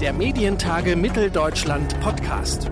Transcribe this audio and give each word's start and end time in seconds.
der 0.00 0.14
Medientage 0.14 0.96
Mitteldeutschland 0.96 2.00
Podcast. 2.00 2.70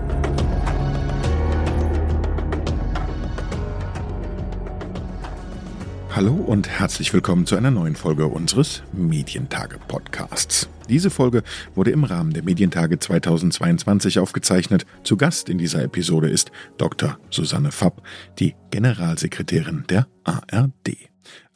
Hallo 6.09 6.33
und 6.33 6.67
herzlich 6.67 7.13
willkommen 7.13 7.45
zu 7.45 7.55
einer 7.55 7.69
neuen 7.69 7.95
Folge 7.95 8.25
unseres 8.25 8.81
Medientage 8.93 9.77
Podcasts. 9.87 10.69
Diese 10.89 11.11
Folge 11.11 11.43
wurde 11.75 11.91
im 11.91 12.03
Rahmen 12.03 12.33
der 12.33 12.41
Medientage 12.41 12.97
2022 12.97 14.17
aufgezeichnet. 14.17 14.87
Zu 15.03 15.15
Gast 15.15 15.49
in 15.49 15.59
dieser 15.59 15.83
Episode 15.83 16.29
ist 16.29 16.51
Dr. 16.79 17.19
Susanne 17.29 17.71
Fapp, 17.71 18.01
die 18.39 18.55
Generalsekretärin 18.71 19.83
der 19.87 20.07
ARD. 20.23 20.97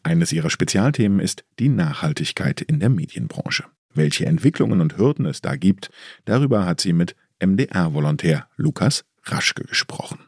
Eines 0.04 0.34
ihrer 0.34 0.52
Spezialthemen 0.52 1.20
ist 1.20 1.46
die 1.58 1.70
Nachhaltigkeit 1.70 2.62
in 2.62 2.80
der 2.80 2.90
Medienbranche. 2.90 3.64
Welche 3.94 4.26
Entwicklungen 4.26 4.82
und 4.82 4.98
Hürden 4.98 5.26
es 5.26 5.42
da 5.42 5.56
gibt, 5.56 5.90
darüber 6.26 6.66
hat 6.66 6.82
sie 6.82 6.94
mit 6.94 7.16
MDR-Volontär 7.40 8.48
Lukas 8.56 9.06
Raschke 9.24 9.64
gesprochen. 9.64 10.20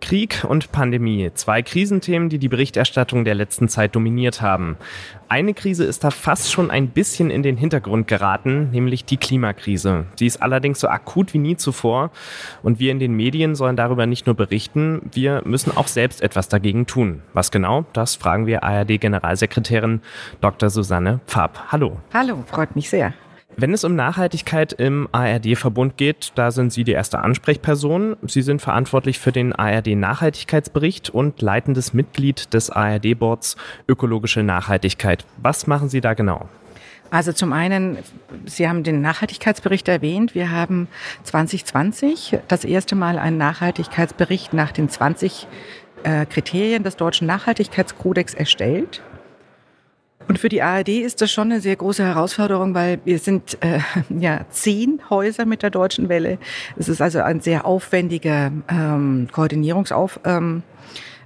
Krieg 0.00 0.44
und 0.48 0.72
Pandemie, 0.72 1.30
zwei 1.34 1.62
Krisenthemen, 1.62 2.28
die 2.28 2.38
die 2.38 2.48
Berichterstattung 2.48 3.24
der 3.24 3.34
letzten 3.34 3.68
Zeit 3.68 3.94
dominiert 3.94 4.42
haben. 4.42 4.76
Eine 5.28 5.54
Krise 5.54 5.84
ist 5.84 6.02
da 6.02 6.10
fast 6.10 6.50
schon 6.50 6.70
ein 6.70 6.88
bisschen 6.88 7.30
in 7.30 7.42
den 7.42 7.56
Hintergrund 7.56 8.08
geraten, 8.08 8.70
nämlich 8.70 9.04
die 9.04 9.16
Klimakrise. 9.16 10.06
Sie 10.16 10.26
ist 10.26 10.42
allerdings 10.42 10.80
so 10.80 10.88
akut 10.88 11.34
wie 11.34 11.38
nie 11.38 11.56
zuvor 11.56 12.10
und 12.62 12.80
wir 12.80 12.90
in 12.90 12.98
den 12.98 13.14
Medien 13.14 13.54
sollen 13.54 13.76
darüber 13.76 14.06
nicht 14.06 14.26
nur 14.26 14.34
berichten, 14.34 15.02
wir 15.12 15.42
müssen 15.44 15.76
auch 15.76 15.86
selbst 15.86 16.22
etwas 16.22 16.48
dagegen 16.48 16.86
tun. 16.86 17.22
Was 17.32 17.50
genau, 17.50 17.84
das 17.92 18.16
fragen 18.16 18.46
wir 18.46 18.64
ARD-Generalsekretärin 18.64 20.00
Dr. 20.40 20.70
Susanne 20.70 21.20
Pfapp. 21.26 21.66
Hallo. 21.68 21.98
Hallo, 22.12 22.42
freut 22.46 22.74
mich 22.74 22.90
sehr. 22.90 23.14
Wenn 23.56 23.74
es 23.74 23.84
um 23.84 23.94
Nachhaltigkeit 23.94 24.72
im 24.72 25.08
ARD-Verbund 25.12 25.96
geht, 25.96 26.32
da 26.34 26.50
sind 26.50 26.72
Sie 26.72 26.84
die 26.84 26.92
erste 26.92 27.18
Ansprechperson. 27.18 28.16
Sie 28.22 28.42
sind 28.42 28.62
verantwortlich 28.62 29.18
für 29.18 29.32
den 29.32 29.52
ARD-Nachhaltigkeitsbericht 29.52 31.10
und 31.10 31.42
leitendes 31.42 31.92
Mitglied 31.92 32.54
des 32.54 32.70
ARD-Boards 32.70 33.56
Ökologische 33.88 34.42
Nachhaltigkeit. 34.42 35.26
Was 35.36 35.66
machen 35.66 35.88
Sie 35.88 36.00
da 36.00 36.14
genau? 36.14 36.48
Also 37.10 37.32
zum 37.32 37.52
einen, 37.52 37.98
Sie 38.46 38.68
haben 38.68 38.84
den 38.84 39.02
Nachhaltigkeitsbericht 39.02 39.88
erwähnt. 39.88 40.34
Wir 40.34 40.52
haben 40.52 40.86
2020 41.24 42.38
das 42.46 42.64
erste 42.64 42.94
Mal 42.94 43.18
einen 43.18 43.36
Nachhaltigkeitsbericht 43.36 44.52
nach 44.52 44.70
den 44.70 44.88
20 44.88 45.48
äh, 46.04 46.24
Kriterien 46.26 46.84
des 46.84 46.96
deutschen 46.96 47.26
Nachhaltigkeitskodex 47.26 48.34
erstellt. 48.34 49.02
Und 50.30 50.38
für 50.38 50.48
die 50.48 50.62
ARD 50.62 50.90
ist 50.90 51.20
das 51.22 51.32
schon 51.32 51.50
eine 51.50 51.60
sehr 51.60 51.74
große 51.74 52.04
Herausforderung, 52.04 52.72
weil 52.72 53.00
wir 53.04 53.18
sind 53.18 53.58
äh, 53.64 53.80
ja 54.16 54.46
zehn 54.50 55.00
Häuser 55.10 55.44
mit 55.44 55.64
der 55.64 55.70
Deutschen 55.70 56.08
Welle. 56.08 56.38
Es 56.76 56.88
ist 56.88 57.02
also 57.02 57.18
ein 57.18 57.40
sehr 57.40 57.66
aufwendiger 57.66 58.52
ähm, 58.68 59.26
Koordinierungsauf, 59.32 60.20
ähm, 60.24 60.62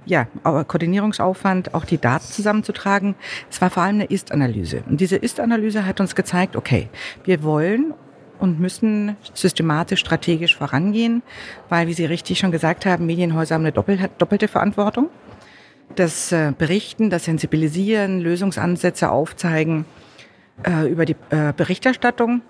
ja, 0.07 0.25
Koordinierungsaufwand, 0.43 1.75
auch 1.75 1.85
die 1.85 1.99
Daten 1.99 2.25
zusammenzutragen. 2.25 3.13
Es 3.51 3.61
war 3.61 3.69
vor 3.69 3.83
allem 3.83 3.97
eine 3.97 4.05
Ist-Analyse. 4.05 4.81
Und 4.89 4.99
diese 4.99 5.17
Ist-Analyse 5.17 5.85
hat 5.85 5.99
uns 5.99 6.15
gezeigt, 6.15 6.55
okay, 6.55 6.89
wir 7.25 7.43
wollen 7.43 7.93
und 8.39 8.59
müssen 8.59 9.17
systematisch, 9.35 9.99
strategisch 9.99 10.55
vorangehen, 10.55 11.21
weil, 11.69 11.85
wie 11.85 11.93
Sie 11.93 12.05
richtig 12.05 12.39
schon 12.39 12.51
gesagt 12.51 12.87
haben, 12.87 13.05
Medienhäuser 13.05 13.53
haben 13.53 13.65
eine 13.65 13.71
doppelte 13.71 14.47
Verantwortung 14.47 15.11
das 15.95 16.31
äh, 16.31 16.53
Berichten, 16.57 17.09
das 17.09 17.25
Sensibilisieren, 17.25 18.19
Lösungsansätze 18.19 19.09
aufzeigen 19.09 19.85
äh, 20.63 20.89
über 20.89 21.05
die 21.05 21.15
äh, 21.29 21.53
Berichterstattung, 21.55 22.41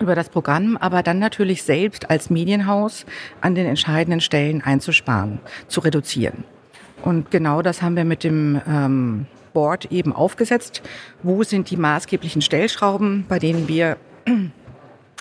über 0.00 0.14
das 0.14 0.28
Programm, 0.28 0.76
aber 0.76 1.02
dann 1.02 1.18
natürlich 1.18 1.62
selbst 1.62 2.10
als 2.10 2.30
Medienhaus 2.30 3.06
an 3.40 3.54
den 3.54 3.66
entscheidenden 3.66 4.20
Stellen 4.20 4.62
einzusparen, 4.62 5.40
zu 5.68 5.80
reduzieren. 5.80 6.44
Und 7.02 7.30
genau 7.30 7.62
das 7.62 7.82
haben 7.82 7.96
wir 7.96 8.04
mit 8.04 8.24
dem 8.24 8.60
ähm, 8.66 9.26
Board 9.52 9.92
eben 9.92 10.12
aufgesetzt. 10.12 10.82
Wo 11.22 11.42
sind 11.42 11.70
die 11.70 11.76
maßgeblichen 11.76 12.42
Stellschrauben, 12.42 13.24
bei 13.28 13.38
denen 13.38 13.68
wir 13.68 13.96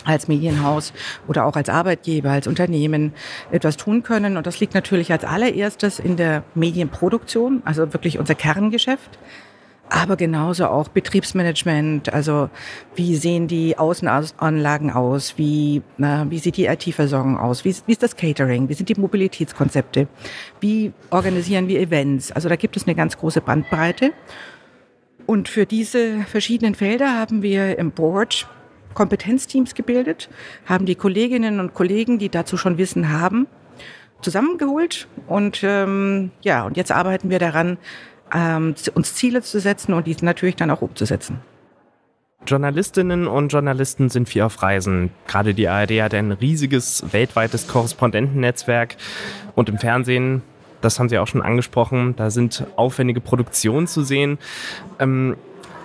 als 0.06 0.28
Medienhaus 0.28 0.94
oder 1.28 1.46
auch 1.46 1.56
als 1.56 1.70
Arbeitgeber, 1.70 2.32
als 2.32 2.48
Unternehmen 2.48 3.14
etwas 3.52 3.78
tun 3.78 4.04
können. 4.04 4.38
Und 4.38 4.48
das 4.48 4.60
liegt 4.60 4.74
natürlich 4.74 5.12
als 5.12 5.24
allererstes 5.24 6.00
in 6.00 6.18
der 6.18 6.44
Medienproduktion, 6.56 7.62
also 7.66 7.94
wirklich 7.94 8.20
unser 8.20 8.36
Kerngeschäft. 8.36 9.20
Aber 9.90 10.16
genauso 10.16 10.68
auch 10.68 10.88
Betriebsmanagement, 10.88 12.12
also 12.12 12.50
wie 12.96 13.16
sehen 13.16 13.48
die 13.48 13.78
Außenanlagen 13.78 14.90
aus, 14.90 15.38
wie, 15.38 15.84
na, 15.98 16.26
wie 16.32 16.40
sieht 16.40 16.58
die 16.58 16.66
IT-Versorgung 16.66 17.38
aus, 17.38 17.64
wie, 17.64 17.76
wie 17.86 17.92
ist 17.92 18.02
das 18.02 18.16
Catering, 18.16 18.70
wie 18.70 18.74
sind 18.74 18.90
die 18.90 19.00
Mobilitätskonzepte, 19.00 20.08
wie 20.62 20.94
organisieren 21.12 21.68
wir 21.68 21.80
Events. 21.80 22.32
Also 22.32 22.50
da 22.50 22.56
gibt 22.56 22.76
es 22.76 22.88
eine 22.88 22.96
ganz 22.96 23.18
große 23.18 23.42
Bandbreite. 23.42 24.14
Und 25.26 25.48
für 25.48 25.66
diese 25.66 26.22
verschiedenen 26.22 26.76
Felder 26.76 27.18
haben 27.18 27.44
wir 27.44 27.78
im 27.78 27.92
Board 27.92 28.48
Kompetenzteams 28.94 29.76
gebildet, 29.76 30.30
haben 30.66 30.86
die 30.86 30.96
Kolleginnen 30.96 31.60
und 31.60 31.74
Kollegen, 31.74 32.20
die 32.20 32.30
dazu 32.30 32.58
schon 32.58 32.78
Wissen 32.78 33.12
haben, 33.12 33.48
zusammengeholt 34.22 35.08
und 35.28 35.62
ähm, 35.64 36.32
ja, 36.42 36.66
und 36.66 36.78
jetzt 36.78 36.92
arbeiten 36.92 37.30
wir 37.30 37.40
daran, 37.40 37.78
ähm, 38.34 38.76
uns 38.94 39.16
Ziele 39.16 39.42
zu 39.42 39.60
setzen 39.60 39.94
und 39.94 40.08
diese 40.08 40.26
natürlich 40.26 40.56
dann 40.56 40.72
auch 40.72 40.82
umzusetzen. 40.82 41.40
Journalistinnen 42.46 43.28
und 43.28 43.50
Journalisten 43.50 44.10
sind 44.10 44.28
viel 44.28 44.42
auf 44.42 44.62
Reisen. 44.62 45.12
Gerade 45.28 45.54
die 45.54 45.68
ARD 45.68 46.02
hat 46.02 46.14
ein 46.14 46.32
riesiges 46.32 47.06
weltweites 47.12 47.68
Korrespondentennetzwerk 47.68 48.98
und 49.56 49.70
im 49.70 49.78
Fernsehen, 49.78 50.42
das 50.82 51.00
haben 51.00 51.08
Sie 51.08 51.18
auch 51.18 51.28
schon 51.28 51.42
angesprochen, 51.42 52.16
da 52.18 52.30
sind 52.30 52.66
aufwendige 52.76 53.22
Produktionen 53.22 53.88
zu 53.88 54.04
sehen. 54.04 54.40
Ähm, 55.00 55.38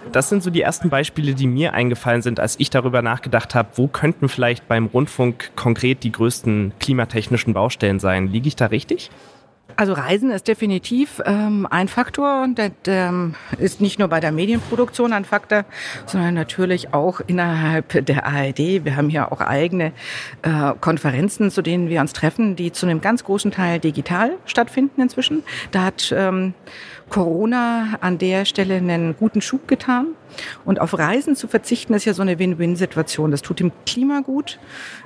das 0.08 0.28
sind 0.28 0.42
so 0.42 0.50
die 0.50 0.62
ersten 0.62 0.90
Beispiele, 0.90 1.34
die 1.34 1.46
mir 1.46 1.74
eingefallen 1.74 2.22
sind, 2.22 2.40
als 2.40 2.58
ich 2.58 2.70
darüber 2.70 3.02
nachgedacht 3.02 3.54
habe, 3.54 3.68
wo 3.74 3.88
könnten 3.88 4.28
vielleicht 4.28 4.68
beim 4.68 4.86
Rundfunk 4.86 5.52
konkret 5.56 6.02
die 6.02 6.12
größten 6.12 6.72
klimatechnischen 6.78 7.54
Baustellen 7.54 8.00
sein. 8.00 8.28
Liege 8.28 8.48
ich 8.48 8.56
da 8.56 8.66
richtig? 8.66 9.10
Also 9.78 9.92
Reisen 9.92 10.32
ist 10.32 10.48
definitiv 10.48 11.22
ähm, 11.24 11.64
ein 11.70 11.86
Faktor. 11.86 12.48
Der, 12.48 12.70
der 12.84 13.30
ist 13.60 13.80
nicht 13.80 14.00
nur 14.00 14.08
bei 14.08 14.18
der 14.18 14.32
Medienproduktion 14.32 15.12
ein 15.12 15.24
Faktor, 15.24 15.64
sondern 16.04 16.34
natürlich 16.34 16.92
auch 16.92 17.20
innerhalb 17.24 18.04
der 18.04 18.26
ARD. 18.26 18.84
Wir 18.84 18.96
haben 18.96 19.08
hier 19.08 19.30
auch 19.30 19.40
eigene 19.40 19.92
äh, 20.42 20.72
Konferenzen, 20.80 21.52
zu 21.52 21.62
denen 21.62 21.88
wir 21.88 22.00
uns 22.00 22.12
treffen, 22.12 22.56
die 22.56 22.72
zu 22.72 22.86
einem 22.86 23.00
ganz 23.00 23.22
großen 23.22 23.52
Teil 23.52 23.78
digital 23.78 24.32
stattfinden 24.46 25.00
inzwischen. 25.00 25.44
Da 25.70 25.84
hat 25.84 26.12
ähm, 26.12 26.54
Corona 27.08 27.98
an 28.00 28.18
der 28.18 28.44
Stelle 28.44 28.74
einen 28.74 29.16
guten 29.16 29.40
Schub 29.40 29.68
getan. 29.68 30.08
Und 30.64 30.80
auf 30.80 30.96
Reisen 30.98 31.36
zu 31.36 31.48
verzichten, 31.48 31.94
ist 31.94 32.04
ja 32.04 32.12
so 32.12 32.22
eine 32.22 32.38
Win-Win-Situation. 32.38 33.30
Das 33.30 33.42
tut 33.42 33.60
dem 33.60 33.72
Klima 33.86 34.20
gut. 34.20 34.58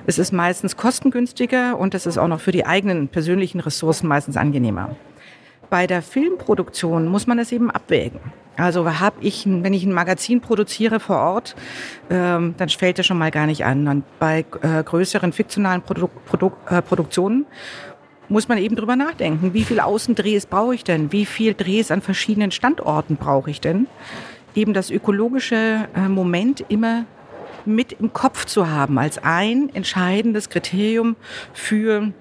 Es 0.05 0.19
ist 0.19 0.33
meistens 0.33 0.75
kostengünstiger 0.75 1.77
und 1.77 1.95
es 1.95 2.05
ist 2.05 2.17
auch 2.17 2.27
noch 2.27 2.41
für 2.41 2.51
die 2.51 2.65
eigenen 2.65 3.07
persönlichen 3.07 3.61
Ressourcen 3.61 4.07
meistens 4.07 4.35
angenehmer. 4.63 4.95
Bei 5.69 5.87
der 5.87 6.01
Filmproduktion 6.01 7.07
muss 7.07 7.27
man 7.27 7.39
es 7.39 7.51
eben 7.51 7.71
abwägen. 7.71 8.19
Also 8.55 8.99
habe 8.99 9.15
ich, 9.21 9.45
wenn 9.47 9.73
ich 9.73 9.83
ein 9.83 9.93
Magazin 9.93 10.39
produziere 10.39 10.99
vor 10.99 11.17
Ort, 11.17 11.55
ähm, 12.11 12.53
dann 12.57 12.69
fällt 12.69 12.99
das 12.99 13.07
schon 13.07 13.17
mal 13.17 13.31
gar 13.31 13.47
nicht 13.47 13.65
an. 13.65 13.87
Und 13.87 14.03
bei 14.19 14.45
äh, 14.61 14.83
größeren 14.83 15.33
fiktionalen 15.33 15.81
Produ 15.81 16.07
Produ 16.25 16.51
äh, 16.69 16.83
Produktionen 16.83 17.47
muss 18.29 18.47
man 18.47 18.59
eben 18.59 18.75
drüber 18.75 18.95
nachdenken. 18.95 19.55
Wie 19.55 19.63
viel 19.63 19.79
Außendrehs 19.79 20.45
brauche 20.45 20.75
ich 20.75 20.83
denn? 20.83 21.11
Wie 21.11 21.25
viel 21.25 21.55
Drehs 21.55 21.89
an 21.89 22.01
verschiedenen 22.01 22.51
Standorten 22.51 23.15
brauche 23.15 23.49
ich 23.49 23.59
denn? 23.59 23.87
Eben 24.53 24.75
das 24.75 24.91
ökologische 24.91 25.87
äh, 25.95 26.07
Moment 26.07 26.63
immer 26.69 27.05
mit 27.65 27.93
im 27.93 28.13
Kopf 28.13 28.45
zu 28.45 28.69
haben 28.69 28.99
als 28.99 29.17
ein 29.17 29.71
entscheidendes 29.73 30.49
Kriterium 30.49 31.15
für 31.53 32.13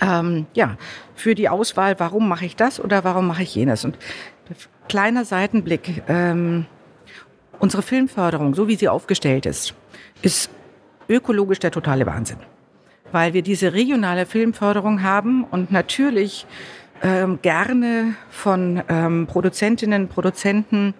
ähm, 0.00 0.46
ja 0.54 0.76
für 1.14 1.34
die 1.34 1.48
Auswahl. 1.48 1.98
Warum 1.98 2.28
mache 2.28 2.46
ich 2.46 2.56
das 2.56 2.80
oder 2.80 3.04
warum 3.04 3.26
mache 3.26 3.42
ich 3.42 3.54
jenes? 3.54 3.84
Und 3.84 3.98
kleiner 4.88 5.24
Seitenblick: 5.24 6.02
ähm, 6.08 6.66
Unsere 7.58 7.82
Filmförderung, 7.82 8.54
so 8.54 8.68
wie 8.68 8.76
sie 8.76 8.88
aufgestellt 8.88 9.46
ist, 9.46 9.74
ist 10.22 10.50
ökologisch 11.08 11.58
der 11.58 11.70
totale 11.70 12.04
Wahnsinn 12.04 12.38
weil 13.12 13.32
wir 13.32 13.42
diese 13.42 13.72
regionale 13.72 14.26
Filmförderung 14.26 15.02
haben 15.02 15.44
und 15.44 15.70
natürlich 15.70 16.46
ähm, 17.02 17.38
gerne 17.42 18.14
von 18.30 18.82
ähm, 18.88 19.26
Produzentinnen 19.26 20.02
und 20.02 20.08
Produzenten 20.08 20.94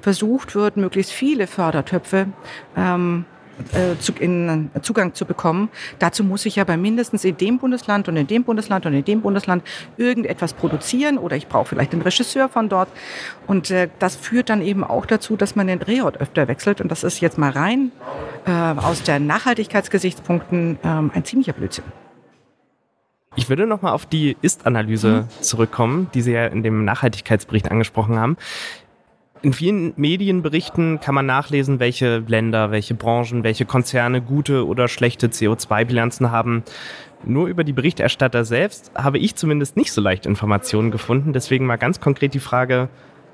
versucht 0.00 0.54
wird, 0.54 0.76
möglichst 0.76 1.12
viele 1.12 1.46
Fördertöpfe 1.46 2.28
ähm, 2.76 3.24
äh, 3.24 3.39
in, 4.18 4.70
Zugang 4.82 5.14
zu 5.14 5.24
bekommen. 5.24 5.68
Dazu 5.98 6.24
muss 6.24 6.46
ich 6.46 6.60
aber 6.60 6.76
mindestens 6.76 7.24
in 7.24 7.36
dem 7.36 7.58
Bundesland 7.58 8.08
und 8.08 8.16
in 8.16 8.26
dem 8.26 8.44
Bundesland 8.44 8.86
und 8.86 8.94
in 8.94 9.04
dem 9.04 9.20
Bundesland 9.20 9.62
irgendetwas 9.96 10.52
produzieren 10.52 11.18
oder 11.18 11.36
ich 11.36 11.48
brauche 11.48 11.66
vielleicht 11.66 11.92
einen 11.92 12.02
Regisseur 12.02 12.48
von 12.48 12.68
dort. 12.68 12.88
Und 13.46 13.70
äh, 13.70 13.88
das 13.98 14.16
führt 14.16 14.50
dann 14.50 14.62
eben 14.62 14.84
auch 14.84 15.06
dazu, 15.06 15.36
dass 15.36 15.56
man 15.56 15.66
den 15.66 15.78
Drehort 15.78 16.20
öfter 16.20 16.48
wechselt. 16.48 16.80
Und 16.80 16.90
das 16.90 17.04
ist 17.04 17.20
jetzt 17.20 17.38
mal 17.38 17.50
rein 17.50 17.92
äh, 18.46 18.50
aus 18.50 19.02
der 19.02 19.20
Nachhaltigkeitsgesichtspunkten 19.20 20.78
ähm, 20.82 21.10
ein 21.14 21.24
ziemlicher 21.24 21.52
Blödsinn. 21.52 21.84
Ich 23.36 23.48
würde 23.48 23.64
nochmal 23.64 23.92
auf 23.92 24.06
die 24.06 24.36
Ist-Analyse 24.42 25.22
mhm. 25.22 25.42
zurückkommen, 25.42 26.10
die 26.14 26.20
Sie 26.20 26.32
ja 26.32 26.46
in 26.46 26.64
dem 26.64 26.84
Nachhaltigkeitsbericht 26.84 27.70
angesprochen 27.70 28.18
haben. 28.18 28.36
In 29.42 29.54
vielen 29.54 29.94
Medienberichten 29.96 31.00
kann 31.00 31.14
man 31.14 31.24
nachlesen, 31.24 31.80
welche 31.80 32.18
Länder, 32.26 32.70
welche 32.70 32.94
Branchen, 32.94 33.42
welche 33.42 33.64
Konzerne 33.64 34.20
gute 34.20 34.66
oder 34.66 34.86
schlechte 34.86 35.28
CO2-Bilanzen 35.28 36.30
haben. 36.30 36.62
Nur 37.24 37.46
über 37.46 37.64
die 37.64 37.72
Berichterstatter 37.72 38.44
selbst 38.44 38.92
habe 38.94 39.18
ich 39.18 39.36
zumindest 39.36 39.78
nicht 39.78 39.92
so 39.92 40.02
leicht 40.02 40.26
Informationen 40.26 40.90
gefunden. 40.90 41.32
Deswegen 41.32 41.64
mal 41.64 41.76
ganz 41.76 42.00
konkret 42.00 42.34
die 42.34 42.38
Frage, 42.38 42.90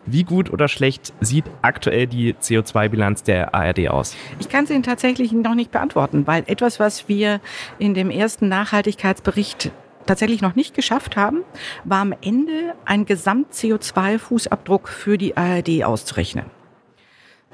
wie 0.07 0.23
gut 0.23 0.53
oder 0.53 0.69
schlecht 0.69 1.13
sieht 1.21 1.47
aktuell 1.63 2.07
die 2.07 2.35
CO2-Bilanz 2.35 3.25
der 3.25 3.53
ARD 3.53 3.89
aus? 3.89 4.17
Ich 4.39 4.49
kann 4.49 4.65
sie 4.65 4.75
Ihnen 4.75 4.85
tatsächlich 4.85 5.33
noch 5.33 5.57
nicht 5.57 5.73
beantworten, 5.73 6.29
weil 6.29 6.45
etwas, 6.47 6.79
was 6.79 7.09
wir 7.09 7.41
in 7.81 7.95
dem 7.95 8.11
ersten 8.11 8.49
Nachhaltigkeitsbericht 8.49 9.73
tatsächlich 10.07 10.41
noch 10.41 10.55
nicht 10.55 10.75
geschafft 10.75 11.17
haben, 11.17 11.45
war 11.85 12.01
am 12.01 12.15
Ende 12.23 12.75
ein 12.85 13.05
Gesamt-CO2-Fußabdruck 13.05 14.89
für 14.89 15.19
die 15.19 15.37
ARD 15.37 15.85
auszurechnen. 15.85 16.47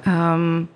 Ähm, 0.06 0.68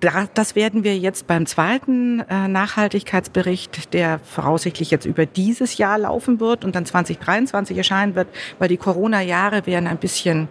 das 0.00 0.56
werden 0.56 0.84
wir 0.84 0.98
jetzt 0.98 1.26
beim 1.26 1.46
zweiten 1.46 2.20
äh, 2.20 2.48
Nachhaltigkeitsbericht, 2.48 3.94
der 3.94 4.18
voraussichtlich 4.18 4.90
jetzt 4.90 5.06
über 5.06 5.26
dieses 5.26 5.78
Jahr 5.78 5.98
laufen 5.98 6.40
wird 6.40 6.64
und 6.64 6.74
dann 6.74 6.84
2023 6.84 7.76
erscheinen 7.76 8.14
wird, 8.14 8.28
weil 8.58 8.68
die 8.68 8.76
Corona-Jahre 8.76 9.66
werden 9.66 9.86
ein 9.86 9.98
bisschen 9.98 10.48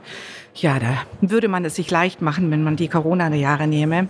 ja, 0.56 0.80
da 0.80 1.04
würde 1.20 1.50
man 1.50 1.66
es 1.66 1.76
sich 1.76 1.92
leicht 1.92 2.22
machen, 2.22 2.50
wenn 2.50 2.64
man 2.64 2.78
die 2.78 2.88
Corona-Jahre 2.88 3.68
nehme. 3.68 4.08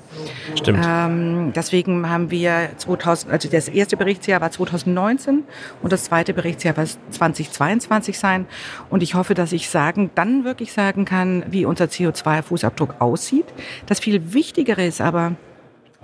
Stimmt. 0.55 0.79
Ähm, 0.85 1.53
deswegen 1.55 2.07
haben 2.07 2.29
wir 2.29 2.69
2000, 2.77 3.33
also 3.33 3.49
das 3.49 3.67
erste 3.67 3.97
Berichtsjahr 3.97 4.41
war 4.41 4.51
2019 4.51 5.43
und 5.81 5.91
das 5.91 6.03
zweite 6.03 6.35
Berichtsjahr 6.35 6.77
wird 6.77 6.97
2022 7.09 8.19
sein. 8.19 8.45
Und 8.91 9.01
ich 9.01 9.15
hoffe, 9.15 9.33
dass 9.33 9.53
ich 9.53 9.69
sagen, 9.69 10.11
dann 10.13 10.43
wirklich 10.43 10.71
sagen 10.71 11.05
kann, 11.05 11.43
wie 11.49 11.65
unser 11.65 11.85
CO2-Fußabdruck 11.85 12.99
aussieht. 12.99 13.45
Das 13.87 13.99
viel 13.99 14.33
Wichtigere 14.33 14.85
ist 14.85 15.01
aber, 15.01 15.35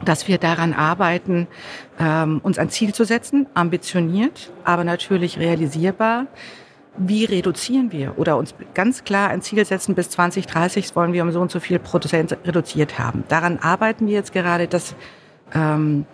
dass 0.04 0.28
wir 0.28 0.40
daran 0.40 0.74
arbeiten, 0.74 1.48
ähm, 2.00 2.40
uns 2.42 2.58
ein 2.58 2.72
Ziel 2.72 2.96
zu 2.96 3.04
setzen, 3.04 3.46
ambitioniert, 3.54 4.52
aber 4.64 4.84
natürlich 4.84 5.38
realisierbar 5.38 6.26
wie 6.98 7.26
reduzieren 7.26 7.92
wir 7.92 8.18
oder 8.18 8.38
uns 8.38 8.54
ganz 8.74 9.04
klar 9.04 9.30
ein 9.30 9.42
Ziel 9.42 9.64
setzen, 9.66 9.96
bis 9.96 10.10
2030 10.10 10.96
wollen 10.96 11.14
wir 11.14 11.24
um 11.24 11.32
so 11.32 11.42
und 11.42 11.52
so 11.52 11.60
viel 11.60 11.80
Prozent 11.80 12.38
reduziert 12.46 13.00
haben. 13.00 13.24
Daran 13.28 13.60
arbeiten 13.60 14.08
wir 14.08 14.14
jetzt 14.14 14.34
gerade, 14.34 14.68
das 14.68 14.96
ähm, 15.54 16.06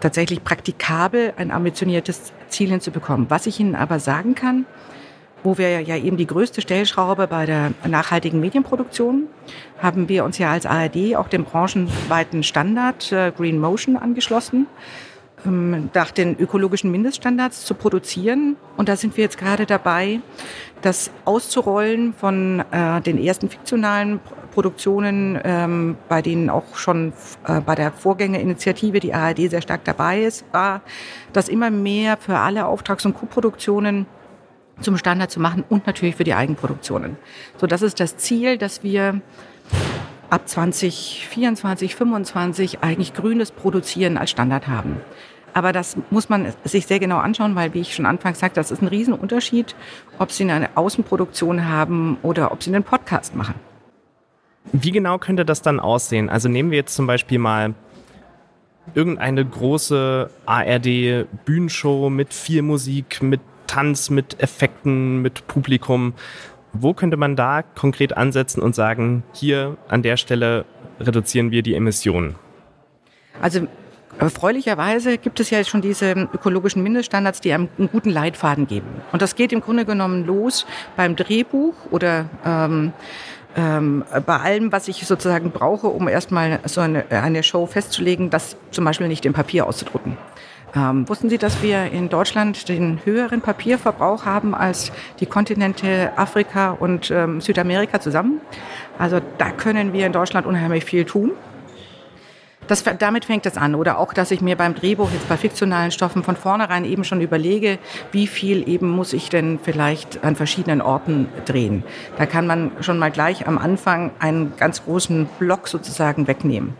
tatsächlich 0.00 0.42
praktikabel 0.42 1.32
ein 1.36 1.50
ambitioniertes 1.50 2.32
Ziel 2.48 2.70
hinzubekommen. 2.70 3.26
Was 3.30 3.46
ich 3.46 3.60
Ihnen 3.60 3.74
aber 3.74 4.00
sagen 4.00 4.34
kann, 4.34 4.66
wo 5.42 5.58
wir 5.58 5.80
ja 5.80 5.96
eben 5.96 6.16
die 6.16 6.26
größte 6.26 6.60
Stellschraube 6.60 7.26
bei 7.26 7.46
der 7.46 7.72
nachhaltigen 7.86 8.40
Medienproduktion 8.40 9.26
haben 9.78 10.08
wir 10.08 10.24
uns 10.24 10.38
ja 10.38 10.50
als 10.50 10.66
ARD 10.66 11.16
auch 11.16 11.28
dem 11.28 11.44
branchenweiten 11.44 12.42
Standard 12.42 13.10
äh, 13.12 13.32
Green 13.34 13.58
Motion 13.58 13.96
angeschlossen. 13.96 14.66
Ähm, 15.46 15.90
nach 15.94 16.10
den 16.10 16.38
ökologischen 16.38 16.90
Mindeststandards 16.90 17.64
zu 17.64 17.74
produzieren. 17.74 18.56
Und 18.76 18.88
da 18.88 18.96
sind 18.96 19.16
wir 19.16 19.24
jetzt 19.24 19.38
gerade 19.38 19.66
dabei, 19.66 20.20
das 20.82 21.10
auszurollen 21.24 22.14
von 22.14 22.62
äh, 22.70 23.00
den 23.00 23.18
ersten 23.18 23.48
fiktionalen 23.48 24.20
Produktionen, 24.52 25.38
ähm, 25.44 25.96
bei 26.08 26.22
denen 26.22 26.50
auch 26.50 26.76
schon 26.76 27.12
äh, 27.46 27.60
bei 27.60 27.74
der 27.74 27.92
Vorgängerinitiative 27.92 29.00
die 29.00 29.14
ARD 29.14 29.50
sehr 29.50 29.62
stark 29.62 29.84
dabei 29.84 30.22
ist, 30.22 30.44
war, 30.52 30.82
das 31.32 31.48
immer 31.48 31.70
mehr 31.70 32.16
für 32.16 32.36
alle 32.36 32.66
Auftrags- 32.66 33.06
und 33.06 33.14
Co-Produktionen 33.14 34.06
zum 34.80 34.96
Standard 34.96 35.30
zu 35.30 35.40
machen 35.40 35.64
und 35.68 35.86
natürlich 35.86 36.16
für 36.16 36.24
die 36.24 36.34
Eigenproduktionen. 36.34 37.16
So, 37.56 37.66
das 37.66 37.82
ist 37.82 38.00
das 38.00 38.16
Ziel, 38.16 38.58
dass 38.58 38.82
wir 38.82 39.20
ab 40.30 40.48
2024, 40.48 41.90
2025 41.96 42.82
eigentlich 42.82 43.14
grünes 43.14 43.50
Produzieren 43.50 44.16
als 44.16 44.30
Standard 44.30 44.68
haben. 44.68 45.00
Aber 45.52 45.72
das 45.72 45.96
muss 46.10 46.28
man 46.28 46.52
sich 46.64 46.86
sehr 46.86 47.00
genau 47.00 47.18
anschauen, 47.18 47.56
weil, 47.56 47.74
wie 47.74 47.80
ich 47.80 47.94
schon 47.94 48.06
anfangs 48.06 48.38
sagte, 48.38 48.60
das 48.60 48.70
ist 48.70 48.82
ein 48.82 48.88
Riesenunterschied, 48.88 49.74
ob 50.18 50.30
Sie 50.30 50.48
eine 50.48 50.76
Außenproduktion 50.76 51.68
haben 51.68 52.18
oder 52.22 52.52
ob 52.52 52.62
Sie 52.62 52.70
einen 52.70 52.84
Podcast 52.84 53.34
machen. 53.34 53.54
Wie 54.72 54.92
genau 54.92 55.18
könnte 55.18 55.44
das 55.44 55.62
dann 55.62 55.80
aussehen? 55.80 56.28
Also 56.28 56.48
nehmen 56.48 56.70
wir 56.70 56.78
jetzt 56.78 56.94
zum 56.94 57.06
Beispiel 57.06 57.38
mal 57.38 57.74
irgendeine 58.94 59.44
große 59.44 60.30
ARD-Bühnenshow 60.46 62.10
mit 62.10 62.32
viel 62.32 62.62
Musik, 62.62 63.22
mit 63.22 63.40
Tanz, 63.66 64.10
mit 64.10 64.40
Effekten, 64.40 65.22
mit 65.22 65.46
Publikum. 65.46 66.14
Wo 66.72 66.94
könnte 66.94 67.16
man 67.16 67.36
da 67.36 67.62
konkret 67.62 68.16
ansetzen 68.16 68.62
und 68.62 68.74
sagen, 68.74 69.22
hier 69.32 69.76
an 69.88 70.02
der 70.02 70.16
Stelle 70.16 70.64
reduzieren 71.00 71.50
wir 71.50 71.62
die 71.62 71.74
Emissionen? 71.74 72.36
Also 73.40 73.66
Erfreulicherweise 74.20 75.16
gibt 75.16 75.40
es 75.40 75.48
ja 75.48 75.64
schon 75.64 75.80
diese 75.80 76.10
ökologischen 76.12 76.82
Mindeststandards, 76.82 77.40
die 77.40 77.54
einem 77.54 77.70
einen 77.78 77.88
guten 77.88 78.10
Leitfaden 78.10 78.66
geben. 78.66 78.86
Und 79.12 79.22
das 79.22 79.34
geht 79.34 79.50
im 79.50 79.62
Grunde 79.62 79.86
genommen 79.86 80.26
los 80.26 80.66
beim 80.94 81.16
Drehbuch 81.16 81.72
oder 81.90 82.28
ähm, 82.44 82.92
ähm, 83.56 84.04
bei 84.26 84.36
allem, 84.36 84.72
was 84.72 84.88
ich 84.88 85.06
sozusagen 85.06 85.52
brauche, 85.52 85.86
um 85.86 86.06
erstmal 86.06 86.60
so 86.66 86.82
eine, 86.82 87.10
eine 87.10 87.42
Show 87.42 87.64
festzulegen, 87.64 88.28
das 88.28 88.58
zum 88.70 88.84
Beispiel 88.84 89.08
nicht 89.08 89.24
im 89.24 89.32
Papier 89.32 89.66
auszudrucken. 89.66 90.18
Ähm, 90.74 91.08
wussten 91.08 91.28
Sie, 91.28 91.38
dass 91.38 91.62
wir 91.62 91.90
in 91.90 92.08
Deutschland 92.08 92.68
den 92.68 93.00
höheren 93.04 93.40
Papierverbrauch 93.40 94.24
haben 94.24 94.54
als 94.54 94.92
die 95.18 95.26
Kontinente 95.26 96.12
Afrika 96.16 96.70
und 96.70 97.10
ähm, 97.10 97.40
Südamerika 97.40 98.00
zusammen? 98.00 98.40
Also 98.98 99.20
da 99.38 99.50
können 99.50 99.92
wir 99.92 100.06
in 100.06 100.12
Deutschland 100.12 100.46
unheimlich 100.46 100.84
viel 100.84 101.04
tun. 101.04 101.32
Das, 102.70 102.84
damit 102.84 103.24
fängt 103.24 103.46
es 103.46 103.56
an. 103.56 103.74
Oder 103.74 103.98
auch, 103.98 104.12
dass 104.12 104.30
ich 104.30 104.42
mir 104.42 104.54
beim 104.54 104.76
Drehbuch 104.76 105.10
jetzt 105.10 105.28
bei 105.28 105.36
fiktionalen 105.36 105.90
Stoffen 105.90 106.22
von 106.22 106.36
vornherein 106.36 106.84
eben 106.84 107.02
schon 107.02 107.20
überlege, 107.20 107.80
wie 108.12 108.28
viel 108.28 108.68
eben 108.68 108.88
muss 108.88 109.12
ich 109.12 109.28
denn 109.28 109.58
vielleicht 109.60 110.22
an 110.22 110.36
verschiedenen 110.36 110.80
Orten 110.80 111.28
drehen. 111.46 111.82
Da 112.16 112.26
kann 112.26 112.46
man 112.46 112.70
schon 112.80 112.96
mal 112.96 113.10
gleich 113.10 113.48
am 113.48 113.58
Anfang 113.58 114.12
einen 114.20 114.56
ganz 114.56 114.84
großen 114.84 115.28
Block 115.40 115.66
sozusagen 115.66 116.28
wegnehmen. 116.28 116.74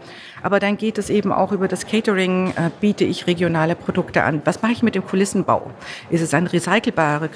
Aber 0.44 0.60
dann 0.60 0.76
geht 0.76 0.96
es 0.96 1.10
eben 1.10 1.32
auch 1.32 1.50
über 1.50 1.66
das 1.66 1.86
Catering, 1.88 2.50
äh, 2.50 2.70
biete 2.80 3.04
ich 3.04 3.26
regionale 3.26 3.74
Produkte 3.74 4.22
an. 4.22 4.42
Was 4.44 4.62
mache 4.62 4.70
ich 4.70 4.84
mit 4.84 4.94
dem 4.94 5.04
Kulissenbau? 5.04 5.72
Ist 6.08 6.22
es 6.22 6.32
ein 6.34 6.46
recycelbarer 6.46 7.28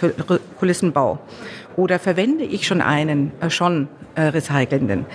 Kulissenbau? 0.60 1.18
Oder 1.74 1.98
verwende 1.98 2.44
ich 2.44 2.68
schon 2.68 2.80
einen, 2.80 3.32
äh, 3.40 3.50
schon 3.50 3.88
äh, 4.14 4.22
recycelnden? 4.22 5.06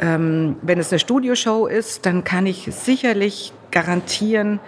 Ähm, 0.00 0.56
wenn 0.62 0.78
es 0.78 0.90
eine 0.90 0.98
Studioshow 0.98 1.66
ist, 1.66 2.06
dann 2.06 2.24
kann 2.24 2.46
ich 2.46 2.68
sicherlich 2.70 3.52
garantieren, 3.70 4.60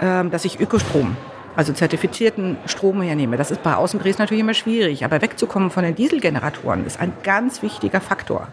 ähm, 0.00 0.30
dass 0.30 0.44
ich 0.44 0.60
Ökostrom, 0.60 1.16
also 1.56 1.72
zertifizierten 1.72 2.56
Strom 2.66 3.00
hernehme. 3.02 3.36
Das 3.36 3.50
ist 3.50 3.62
bei 3.62 3.74
Außendrehs 3.74 4.18
natürlich 4.18 4.40
immer 4.40 4.54
schwierig, 4.54 5.04
aber 5.04 5.22
wegzukommen 5.22 5.70
von 5.70 5.84
den 5.84 5.94
Dieselgeneratoren 5.94 6.84
ist 6.84 7.00
ein 7.00 7.12
ganz 7.22 7.62
wichtiger 7.62 8.00
Faktor. 8.00 8.48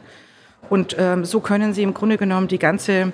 Und 0.69 0.95
ähm, 0.97 1.25
so 1.25 1.41
können 1.41 1.73
Sie 1.73 1.83
im 1.83 1.93
Grunde 1.93 2.17
genommen 2.17 2.47
die 2.47 2.59
ganze, 2.59 3.11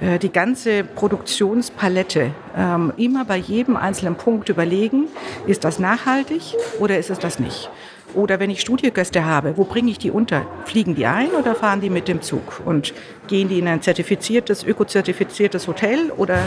äh, 0.00 0.18
die 0.18 0.32
ganze 0.32 0.82
Produktionspalette 0.82 2.32
ähm, 2.56 2.92
immer 2.96 3.24
bei 3.24 3.36
jedem 3.36 3.76
einzelnen 3.76 4.16
Punkt 4.16 4.48
überlegen, 4.48 5.04
ist 5.46 5.62
das 5.62 5.78
nachhaltig 5.78 6.56
oder 6.80 6.98
ist 6.98 7.10
es 7.10 7.20
das 7.20 7.38
nicht? 7.38 7.70
Oder 8.14 8.40
wenn 8.40 8.50
ich 8.50 8.60
Studiogäste 8.60 9.24
habe, 9.24 9.56
wo 9.56 9.64
bringe 9.64 9.90
ich 9.90 9.98
die 9.98 10.10
unter? 10.10 10.46
Fliegen 10.64 10.94
die 10.94 11.06
ein 11.06 11.30
oder 11.30 11.54
fahren 11.54 11.80
die 11.80 11.90
mit 11.90 12.08
dem 12.08 12.22
Zug? 12.22 12.62
Und 12.64 12.94
gehen 13.26 13.48
die 13.48 13.58
in 13.58 13.68
ein 13.68 13.82
zertifiziertes, 13.82 14.64
ökozertifiziertes 14.64 15.66
Hotel 15.66 16.10
oder 16.16 16.38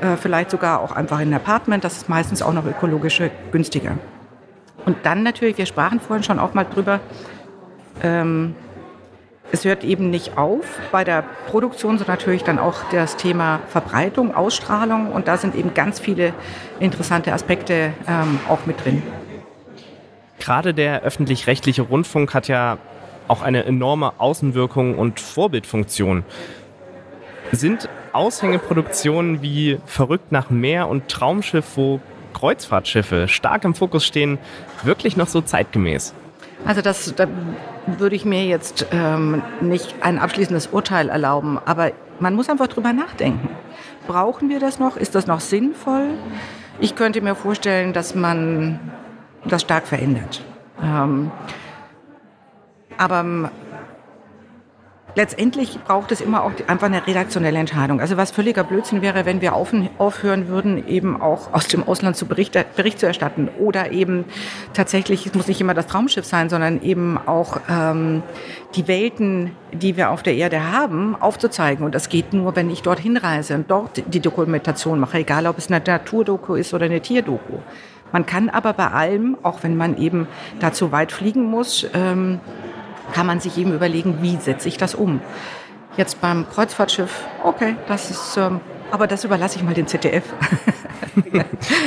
äh, 0.00 0.16
vielleicht 0.16 0.50
sogar 0.50 0.80
auch 0.80 0.92
einfach 0.92 1.20
in 1.20 1.28
ein 1.28 1.34
Apartment? 1.34 1.84
Das 1.84 1.96
ist 1.96 2.08
meistens 2.08 2.40
auch 2.40 2.52
noch 2.52 2.64
ökologisch 2.64 3.20
günstiger. 3.50 3.98
Und 4.86 4.96
dann 5.02 5.22
natürlich, 5.22 5.58
wir 5.58 5.66
sprachen 5.66 6.00
vorhin 6.00 6.22
schon 6.22 6.38
auch 6.38 6.54
mal 6.54 6.64
drüber, 6.64 7.00
ähm, 8.02 8.54
es 9.50 9.64
hört 9.64 9.82
eben 9.82 10.10
nicht 10.10 10.36
auf 10.36 10.64
bei 10.92 11.04
der 11.04 11.24
Produktion, 11.48 11.96
sondern 11.98 12.16
natürlich 12.16 12.44
dann 12.44 12.58
auch 12.58 12.76
das 12.92 13.16
Thema 13.16 13.60
Verbreitung, 13.68 14.34
Ausstrahlung. 14.34 15.10
Und 15.10 15.26
da 15.26 15.38
sind 15.38 15.54
eben 15.54 15.72
ganz 15.72 15.98
viele 16.00 16.34
interessante 16.80 17.32
Aspekte 17.32 17.92
ähm, 18.06 18.38
auch 18.48 18.66
mit 18.66 18.84
drin 18.84 19.02
gerade 20.38 20.74
der 20.74 21.02
öffentlich-rechtliche 21.02 21.82
Rundfunk 21.82 22.34
hat 22.34 22.48
ja 22.48 22.78
auch 23.28 23.42
eine 23.42 23.64
enorme 23.64 24.12
Außenwirkung 24.18 24.98
und 24.98 25.20
Vorbildfunktion. 25.20 26.24
Sind 27.52 27.88
Aushängeproduktionen 28.12 29.42
wie 29.42 29.78
Verrückt 29.86 30.32
nach 30.32 30.50
Meer 30.50 30.88
und 30.88 31.08
Traumschiff, 31.08 31.76
wo 31.76 32.00
Kreuzfahrtschiffe 32.34 33.28
stark 33.28 33.64
im 33.64 33.74
Fokus 33.74 34.04
stehen, 34.04 34.38
wirklich 34.82 35.16
noch 35.16 35.28
so 35.28 35.40
zeitgemäß? 35.40 36.14
Also 36.64 36.82
das, 36.82 37.14
da 37.14 37.26
würde 37.86 38.16
ich 38.16 38.24
mir 38.24 38.44
jetzt 38.44 38.86
ähm, 38.92 39.42
nicht 39.60 39.94
ein 40.00 40.18
abschließendes 40.18 40.68
Urteil 40.68 41.08
erlauben, 41.08 41.58
aber 41.64 41.92
man 42.20 42.34
muss 42.34 42.48
einfach 42.48 42.66
drüber 42.66 42.92
nachdenken. 42.92 43.48
Brauchen 44.06 44.48
wir 44.48 44.58
das 44.58 44.78
noch? 44.78 44.96
Ist 44.96 45.14
das 45.14 45.26
noch 45.26 45.40
sinnvoll? 45.40 46.08
Ich 46.80 46.94
könnte 46.94 47.20
mir 47.20 47.34
vorstellen, 47.34 47.92
dass 47.92 48.14
man 48.14 48.80
das 49.44 49.62
stark 49.62 49.86
verändert. 49.86 50.42
Ähm, 50.82 51.30
aber 52.96 53.50
letztendlich 55.18 55.78
braucht 55.84 56.12
es 56.12 56.20
immer 56.20 56.44
auch 56.44 56.52
einfach 56.68 56.86
eine 56.86 57.06
redaktionelle 57.06 57.58
Entscheidung. 57.58 58.00
Also 58.00 58.16
was 58.16 58.30
völliger 58.30 58.62
Blödsinn 58.64 59.02
wäre, 59.02 59.26
wenn 59.26 59.40
wir 59.40 59.54
aufhören 59.54 60.48
würden, 60.48 60.86
eben 60.86 61.20
auch 61.20 61.52
aus 61.52 61.66
dem 61.66 61.82
Ausland 61.82 62.16
zu 62.16 62.26
Bericht, 62.26 62.56
Bericht 62.76 63.00
zu 63.00 63.06
erstatten 63.06 63.48
oder 63.58 63.90
eben 63.90 64.24
tatsächlich, 64.74 65.26
es 65.26 65.34
muss 65.34 65.48
nicht 65.48 65.60
immer 65.60 65.74
das 65.74 65.88
Traumschiff 65.88 66.24
sein, 66.24 66.48
sondern 66.48 66.82
eben 66.82 67.18
auch 67.18 67.60
ähm, 67.68 68.22
die 68.76 68.86
Welten, 68.86 69.52
die 69.72 69.96
wir 69.96 70.10
auf 70.10 70.22
der 70.22 70.34
Erde 70.34 70.72
haben, 70.72 71.16
aufzuzeigen. 71.20 71.84
Und 71.84 71.94
das 71.94 72.08
geht 72.08 72.32
nur, 72.32 72.54
wenn 72.54 72.70
ich 72.70 72.82
dorthin 72.82 73.16
reise 73.16 73.54
und 73.56 73.70
dort 73.70 74.02
die 74.06 74.20
Dokumentation 74.20 75.00
mache, 75.00 75.18
egal 75.18 75.46
ob 75.46 75.58
es 75.58 75.68
eine 75.68 75.82
Naturdoku 75.84 76.54
ist 76.54 76.72
oder 76.74 76.84
eine 76.84 77.00
Tierdoku. 77.00 77.58
Man 78.12 78.26
kann 78.26 78.48
aber 78.48 78.72
bei 78.72 78.88
allem, 78.88 79.36
auch 79.42 79.62
wenn 79.62 79.76
man 79.76 79.96
eben 79.98 80.26
dazu 80.60 80.92
weit 80.92 81.12
fliegen 81.12 81.44
muss, 81.44 81.86
ähm, 81.94 82.40
kann 83.12 83.26
man 83.26 83.40
sich 83.40 83.58
eben 83.58 83.72
überlegen, 83.72 84.18
wie 84.20 84.36
setze 84.36 84.68
ich 84.68 84.76
das 84.76 84.94
um. 84.94 85.20
Jetzt 85.96 86.20
beim 86.20 86.48
Kreuzfahrtschiff, 86.48 87.24
okay, 87.42 87.76
das 87.88 88.10
ist, 88.10 88.36
ähm, 88.36 88.60
aber 88.90 89.06
das 89.06 89.24
überlasse 89.24 89.56
ich 89.56 89.64
mal 89.64 89.74
dem 89.74 89.86
ZDF. 89.86 90.24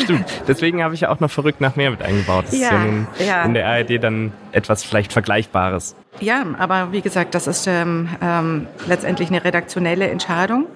Stimmt. 0.04 0.26
Deswegen 0.48 0.84
habe 0.84 0.94
ich 0.94 1.02
ja 1.02 1.10
auch 1.10 1.20
noch 1.20 1.32
verrückt 1.32 1.62
nach 1.62 1.76
mehr 1.76 1.92
mit 1.92 2.02
eingebaut. 2.02 2.46
Das 2.48 2.58
ja, 2.58 2.84
ist 2.84 3.20
ja, 3.20 3.26
ja, 3.26 3.44
in 3.44 3.54
der 3.54 3.68
ARD 3.68 4.04
dann 4.04 4.34
etwas 4.52 4.84
vielleicht 4.84 5.14
Vergleichbares. 5.14 5.96
Ja, 6.20 6.44
aber 6.58 6.92
wie 6.92 7.02
gesagt, 7.02 7.34
das 7.34 7.48
ist 7.48 7.68
ähm, 7.68 8.10
ähm, 8.22 8.68
letztendlich 8.88 9.30
eine 9.30 9.44
redaktionelle 9.44 10.10
Entscheidung. 10.10 10.68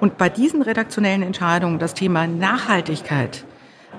Und 0.00 0.16
bei 0.16 0.28
diesen 0.28 0.62
redaktionellen 0.62 1.22
Entscheidungen 1.22 1.78
das 1.78 1.94
Thema 1.94 2.26
Nachhaltigkeit 2.26 3.44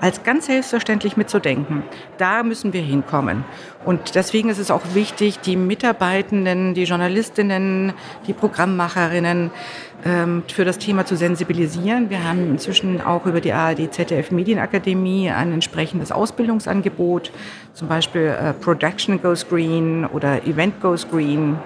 als 0.00 0.22
ganz 0.22 0.46
selbstverständlich 0.46 1.16
mitzudenken. 1.16 1.82
Da 2.18 2.42
müssen 2.42 2.72
wir 2.72 2.82
hinkommen. 2.82 3.44
Und 3.84 4.14
deswegen 4.14 4.48
ist 4.48 4.58
es 4.58 4.70
auch 4.70 4.82
wichtig, 4.94 5.40
die 5.40 5.56
Mitarbeitenden, 5.56 6.74
die 6.74 6.84
Journalistinnen, 6.84 7.92
die 8.26 8.32
Programmmacherinnen 8.32 9.50
ähm, 10.04 10.42
für 10.48 10.64
das 10.64 10.78
Thema 10.78 11.06
zu 11.06 11.16
sensibilisieren. 11.16 12.10
Wir 12.10 12.24
haben 12.24 12.50
inzwischen 12.50 13.00
auch 13.00 13.26
über 13.26 13.40
die 13.40 13.52
ARD 13.52 13.92
ZDF 13.92 14.30
Medienakademie 14.30 15.30
ein 15.30 15.52
entsprechendes 15.52 16.12
Ausbildungsangebot, 16.12 17.32
zum 17.74 17.88
Beispiel 17.88 18.36
äh, 18.38 18.52
Production 18.52 19.20
Goes 19.22 19.48
Green 19.48 20.04
oder 20.04 20.44
Event 20.46 20.80
Goes 20.80 21.08
Green. 21.08 21.58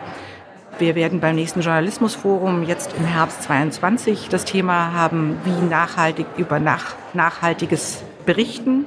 Wir 0.79 0.95
werden 0.95 1.21
beim 1.21 1.35
nächsten 1.35 1.61
Journalismusforum 1.61 2.63
jetzt 2.63 2.95
im 2.97 3.05
Herbst 3.05 3.43
22 3.43 4.29
das 4.31 4.47
Thema 4.47 4.95
haben, 4.95 5.37
wie 5.45 5.67
nachhaltig 5.69 6.27
über 6.39 6.59
nach, 6.59 6.95
nachhaltiges 7.13 8.03
berichten. 8.27 8.87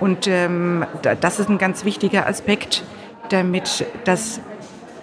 Und 0.00 0.26
ähm, 0.26 0.84
das 1.20 1.38
ist 1.38 1.48
ein 1.48 1.58
ganz 1.58 1.84
wichtiger 1.84 2.26
Aspekt, 2.26 2.84
damit 3.30 3.86
das 4.04 4.40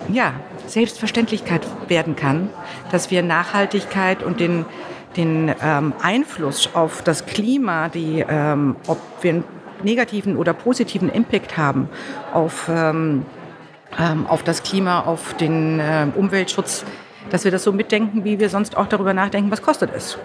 ja, 0.10 0.34
Selbstverständlichkeit 0.68 1.66
werden 1.88 2.16
kann, 2.16 2.50
dass 2.92 3.12
wir 3.12 3.24
Nachhaltigkeit 3.24 4.24
und 4.24 4.40
den, 4.40 4.66
den 5.16 5.54
ähm, 5.62 5.94
Einfluss 6.02 6.70
auf 6.74 7.02
das 7.02 7.26
Klima, 7.26 7.90
die, 7.90 8.24
ähm, 8.28 8.76
ob 8.88 9.00
wir 9.22 9.32
einen 9.32 9.44
negativen 9.84 10.38
oder 10.38 10.54
positiven 10.54 11.10
Impact 11.10 11.58
haben 11.58 11.90
auf, 12.34 12.70
ähm, 12.70 13.26
ähm 14.00 14.26
auf 14.28 14.44
das 14.44 14.64
Klima, 14.64 15.02
auf 15.02 15.34
den 15.36 15.80
äh, 15.80 16.08
Umweltschutz, 16.16 16.86
dass 17.30 17.44
wir 17.44 17.52
das 17.52 17.64
so 17.64 17.72
mitdenken, 17.72 18.24
wie 18.24 18.40
wir 18.40 18.50
sonst 18.50 18.78
auch 18.78 18.88
darüber 18.88 19.14
nachdenken, 19.14 19.52
was 19.52 19.62
kostet 19.62 19.92
es. 19.96 20.18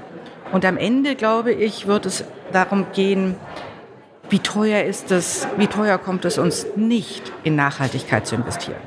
Und 0.53 0.65
am 0.65 0.77
Ende, 0.77 1.15
glaube 1.15 1.53
ich, 1.53 1.87
wird 1.87 2.07
es 2.07 2.25
darum 2.53 2.87
gehen, 2.95 3.37
wie 4.31 4.39
teuer 4.39 4.85
ist 4.85 5.11
es, 5.11 5.47
wie 5.57 5.67
teuer 5.67 5.99
kommt 5.99 6.25
es 6.25 6.39
uns 6.39 6.67
nicht 6.77 7.33
in 7.45 7.57
Nachhaltigkeit 7.57 8.27
zu 8.27 8.35
investieren. 8.35 8.81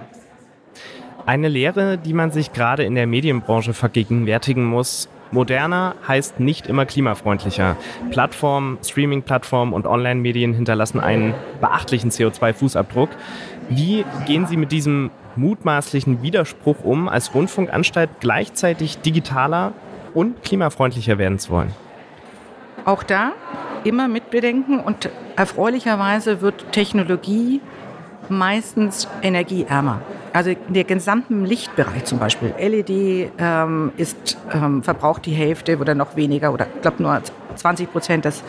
Eine 1.25 1.49
Lehre, 1.49 1.97
die 1.97 2.13
man 2.13 2.31
sich 2.31 2.51
gerade 2.51 2.83
in 2.83 2.95
der 2.95 3.07
Medienbranche 3.07 3.73
vergegenwärtigen 3.73 4.65
muss, 4.65 5.07
moderner 5.31 5.95
heißt 6.07 6.39
nicht 6.39 6.67
immer 6.67 6.85
klimafreundlicher. 6.85 7.77
Plattformen, 8.09 8.79
Streaming-Plattformen 8.83 9.73
und 9.73 9.85
Online-Medien 9.85 10.53
hinterlassen 10.53 10.99
einen 10.99 11.33
beachtlichen 11.59 12.09
CO2-Fußabdruck. 12.09 13.09
Wie 13.69 14.03
gehen 14.25 14.47
Sie 14.47 14.57
mit 14.57 14.71
diesem 14.71 15.11
mutmaßlichen 15.35 16.21
Widerspruch 16.21 16.83
um, 16.83 17.07
als 17.07 17.33
Rundfunkanstalt 17.33 18.09
gleichzeitig 18.19 18.97
digitaler 18.99 19.73
und 20.13 20.43
klimafreundlicher 20.43 21.17
werden 21.17 21.39
zu 21.39 21.51
wollen? 21.51 21.73
Auch 22.85 23.03
da 23.03 23.33
immer 23.83 24.07
mitbedenken 24.07 24.79
und 24.79 25.09
erfreulicherweise 25.35 26.41
wird 26.41 26.71
Technologie 26.71 27.61
meistens 28.29 29.07
energieärmer. 29.21 30.01
Also 30.33 30.53
der 30.69 30.85
gesamten 30.85 31.45
Lichtbereich 31.45 32.05
zum 32.05 32.19
Beispiel. 32.19 32.53
LED 32.57 33.31
ähm, 33.37 33.91
ist, 33.97 34.37
ähm, 34.53 34.81
verbraucht 34.81 35.25
die 35.25 35.33
Hälfte 35.33 35.77
oder 35.77 35.93
noch 35.93 36.15
weniger 36.15 36.53
oder 36.53 36.67
ich 36.73 36.81
glaube 36.81 37.03
nur 37.03 37.21
20 37.55 37.91
Prozent 37.91 38.25
des, 38.25 38.43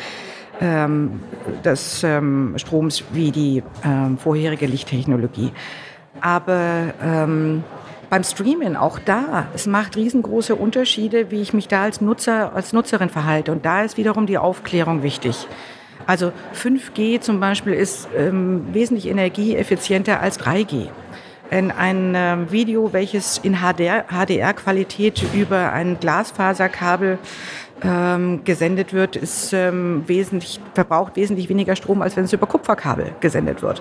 ähm, 0.61 1.21
des 1.65 2.05
ähm, 2.05 2.55
Stroms 2.57 3.03
wie 3.13 3.33
die 3.33 3.63
ähm, 3.85 4.17
vorherige 4.19 4.67
Lichttechnologie. 4.67 5.51
Aber 6.21 6.95
ähm, 7.03 7.65
beim 8.13 8.25
Streamen 8.25 8.77
auch 8.77 8.99
da. 8.99 9.47
Es 9.55 9.67
macht 9.67 9.97
riesengroße 9.97 10.55
Unterschiede, 10.55 11.31
wie 11.31 11.41
ich 11.41 11.55
mich 11.55 11.67
da 11.67 11.85
als 11.85 12.03
Nutzer, 12.03 12.55
als 12.55 12.75
Nutzerin 12.75 13.09
verhalte. 13.09 13.53
Und 13.53 13.65
da 13.65 13.85
ist 13.85 13.97
wiederum 13.97 14.27
die 14.27 14.37
Aufklärung 14.37 15.03
wichtig. 15.03 15.47
Also 16.07 16.31
5G 16.55 17.21
zum 17.21 17.41
Beispiel 17.41 17.73
ist 17.73 18.07
ähm, 18.15 18.67
wesentlich 18.75 19.07
energieeffizienter 19.07 20.21
als 20.21 20.39
3G. 20.39 20.89
In 21.51 21.71
ein 21.71 22.13
ähm, 22.15 22.53
Video, 22.53 22.93
welches 22.93 23.39
in 23.39 23.61
HDR-Qualität 23.63 25.23
über 25.33 25.73
ein 25.73 25.99
Glasfaserkabel 25.99 27.19
ähm, 27.83 28.45
gesendet 28.45 28.93
wird, 28.93 29.17
ist 29.17 29.55
ähm, 29.55 30.05
wesentlich, 30.07 30.61
verbraucht 30.75 31.17
wesentlich 31.17 31.49
weniger 31.49 31.77
Strom, 31.77 32.03
als 32.03 32.15
wenn 32.19 32.25
es 32.25 32.33
über 32.35 32.47
Kupferkabel 32.47 33.13
gesendet 33.21 33.63
wird. 33.63 33.81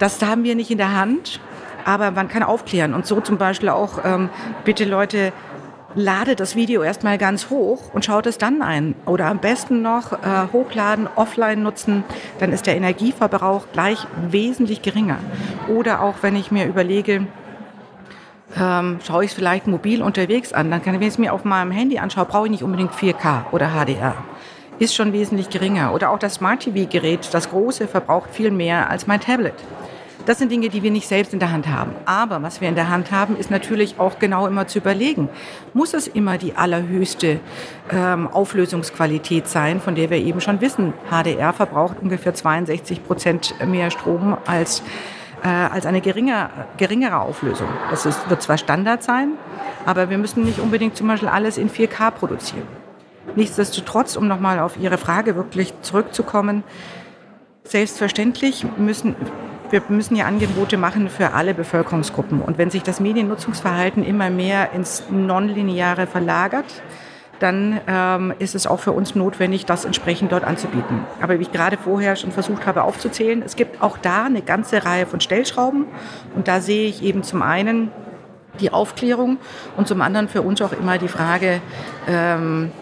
Das 0.00 0.20
haben 0.22 0.42
wir 0.42 0.56
nicht 0.56 0.72
in 0.72 0.78
der 0.78 0.98
Hand 0.98 1.38
aber 1.84 2.10
man 2.10 2.28
kann 2.28 2.42
aufklären 2.42 2.94
und 2.94 3.06
so 3.06 3.20
zum 3.20 3.38
Beispiel 3.38 3.68
auch, 3.68 4.04
ähm, 4.04 4.30
bitte 4.64 4.84
Leute, 4.84 5.32
ladet 5.94 6.40
das 6.40 6.54
Video 6.54 6.82
erstmal 6.82 7.18
ganz 7.18 7.50
hoch 7.50 7.92
und 7.92 8.04
schaut 8.04 8.26
es 8.26 8.38
dann 8.38 8.62
ein. 8.62 8.94
Oder 9.06 9.26
am 9.26 9.38
besten 9.38 9.82
noch 9.82 10.12
äh, 10.12 10.46
hochladen, 10.52 11.08
offline 11.16 11.62
nutzen, 11.62 12.04
dann 12.38 12.52
ist 12.52 12.66
der 12.66 12.76
Energieverbrauch 12.76 13.66
gleich 13.72 14.06
wesentlich 14.28 14.82
geringer. 14.82 15.18
Oder 15.68 16.02
auch 16.02 16.16
wenn 16.22 16.36
ich 16.36 16.50
mir 16.50 16.66
überlege, 16.66 17.26
ähm, 18.56 18.98
schaue 19.04 19.24
ich 19.24 19.30
es 19.30 19.36
vielleicht 19.36 19.66
mobil 19.66 20.02
unterwegs 20.02 20.52
an, 20.52 20.70
dann 20.70 20.82
kann 20.82 20.94
ich, 20.94 21.00
wenn 21.00 21.08
ich 21.08 21.14
es 21.14 21.18
mir 21.18 21.32
auf 21.32 21.44
meinem 21.44 21.70
Handy 21.70 21.98
anschaue, 21.98 22.24
brauche 22.24 22.46
ich 22.46 22.52
nicht 22.52 22.64
unbedingt 22.64 22.92
4K 22.92 23.50
oder 23.52 23.70
HDR. 23.70 24.14
Ist 24.78 24.94
schon 24.94 25.12
wesentlich 25.12 25.50
geringer. 25.50 25.92
Oder 25.92 26.10
auch 26.10 26.18
das 26.18 26.34
Smart 26.34 26.60
TV-Gerät, 26.60 27.28
das 27.32 27.50
große, 27.50 27.86
verbraucht 27.86 28.30
viel 28.30 28.50
mehr 28.50 28.88
als 28.88 29.06
mein 29.06 29.20
Tablet. 29.20 29.54
Das 30.26 30.38
sind 30.38 30.52
Dinge, 30.52 30.68
die 30.68 30.82
wir 30.82 30.90
nicht 30.90 31.08
selbst 31.08 31.32
in 31.32 31.38
der 31.38 31.50
Hand 31.50 31.66
haben. 31.68 31.92
Aber 32.04 32.42
was 32.42 32.60
wir 32.60 32.68
in 32.68 32.74
der 32.74 32.88
Hand 32.88 33.10
haben, 33.10 33.36
ist 33.36 33.50
natürlich 33.50 33.98
auch 33.98 34.18
genau 34.18 34.46
immer 34.46 34.66
zu 34.66 34.78
überlegen, 34.78 35.28
muss 35.72 35.94
es 35.94 36.06
immer 36.06 36.38
die 36.38 36.56
allerhöchste 36.56 37.40
ähm, 37.90 38.28
Auflösungsqualität 38.28 39.48
sein, 39.48 39.80
von 39.80 39.94
der 39.94 40.10
wir 40.10 40.18
eben 40.18 40.40
schon 40.40 40.60
wissen, 40.60 40.92
HDR 41.10 41.52
verbraucht 41.52 41.96
ungefähr 42.00 42.34
62 42.34 43.04
Prozent 43.04 43.54
mehr 43.66 43.90
Strom 43.90 44.36
als 44.46 44.82
äh, 45.42 45.48
als 45.48 45.86
eine 45.86 46.02
geringer, 46.02 46.50
geringere 46.76 47.18
Auflösung. 47.18 47.68
Das 47.90 48.04
ist, 48.04 48.28
wird 48.28 48.42
zwar 48.42 48.58
Standard 48.58 49.02
sein, 49.02 49.32
aber 49.86 50.10
wir 50.10 50.18
müssen 50.18 50.44
nicht 50.44 50.58
unbedingt 50.58 50.96
zum 50.96 51.08
Beispiel 51.08 51.28
alles 51.28 51.56
in 51.56 51.70
4K 51.70 52.10
produzieren. 52.10 52.68
Nichtsdestotrotz, 53.36 54.16
um 54.16 54.28
nochmal 54.28 54.58
auf 54.58 54.76
Ihre 54.76 54.98
Frage 54.98 55.36
wirklich 55.36 55.72
zurückzukommen, 55.80 56.62
selbstverständlich 57.64 58.66
müssen 58.76 59.14
wir 59.70 59.82
müssen 59.88 60.16
ja 60.16 60.26
Angebote 60.26 60.76
machen 60.76 61.08
für 61.08 61.32
alle 61.32 61.54
Bevölkerungsgruppen. 61.54 62.40
Und 62.42 62.58
wenn 62.58 62.70
sich 62.70 62.82
das 62.82 63.00
Mediennutzungsverhalten 63.00 64.04
immer 64.04 64.30
mehr 64.30 64.72
ins 64.72 65.04
Nonlineare 65.10 66.06
verlagert, 66.06 66.82
dann 67.38 67.80
ähm, 67.86 68.34
ist 68.38 68.54
es 68.54 68.66
auch 68.66 68.80
für 68.80 68.92
uns 68.92 69.14
notwendig, 69.14 69.64
das 69.64 69.84
entsprechend 69.84 70.32
dort 70.32 70.44
anzubieten. 70.44 71.04
Aber 71.22 71.38
wie 71.38 71.42
ich 71.42 71.52
gerade 71.52 71.78
vorher 71.78 72.16
schon 72.16 72.32
versucht 72.32 72.66
habe 72.66 72.82
aufzuzählen, 72.82 73.42
es 73.42 73.56
gibt 73.56 73.82
auch 73.82 73.96
da 73.96 74.24
eine 74.24 74.42
ganze 74.42 74.84
Reihe 74.84 75.06
von 75.06 75.20
Stellschrauben. 75.20 75.86
Und 76.34 76.48
da 76.48 76.60
sehe 76.60 76.88
ich 76.88 77.02
eben 77.02 77.22
zum 77.22 77.42
einen 77.42 77.90
die 78.60 78.72
Aufklärung 78.72 79.38
und 79.76 79.88
zum 79.88 80.02
anderen 80.02 80.28
für 80.28 80.42
uns 80.42 80.60
auch 80.60 80.72
immer 80.72 80.98
die 80.98 81.08
Frage, 81.08 81.62
ähm, 82.06 82.72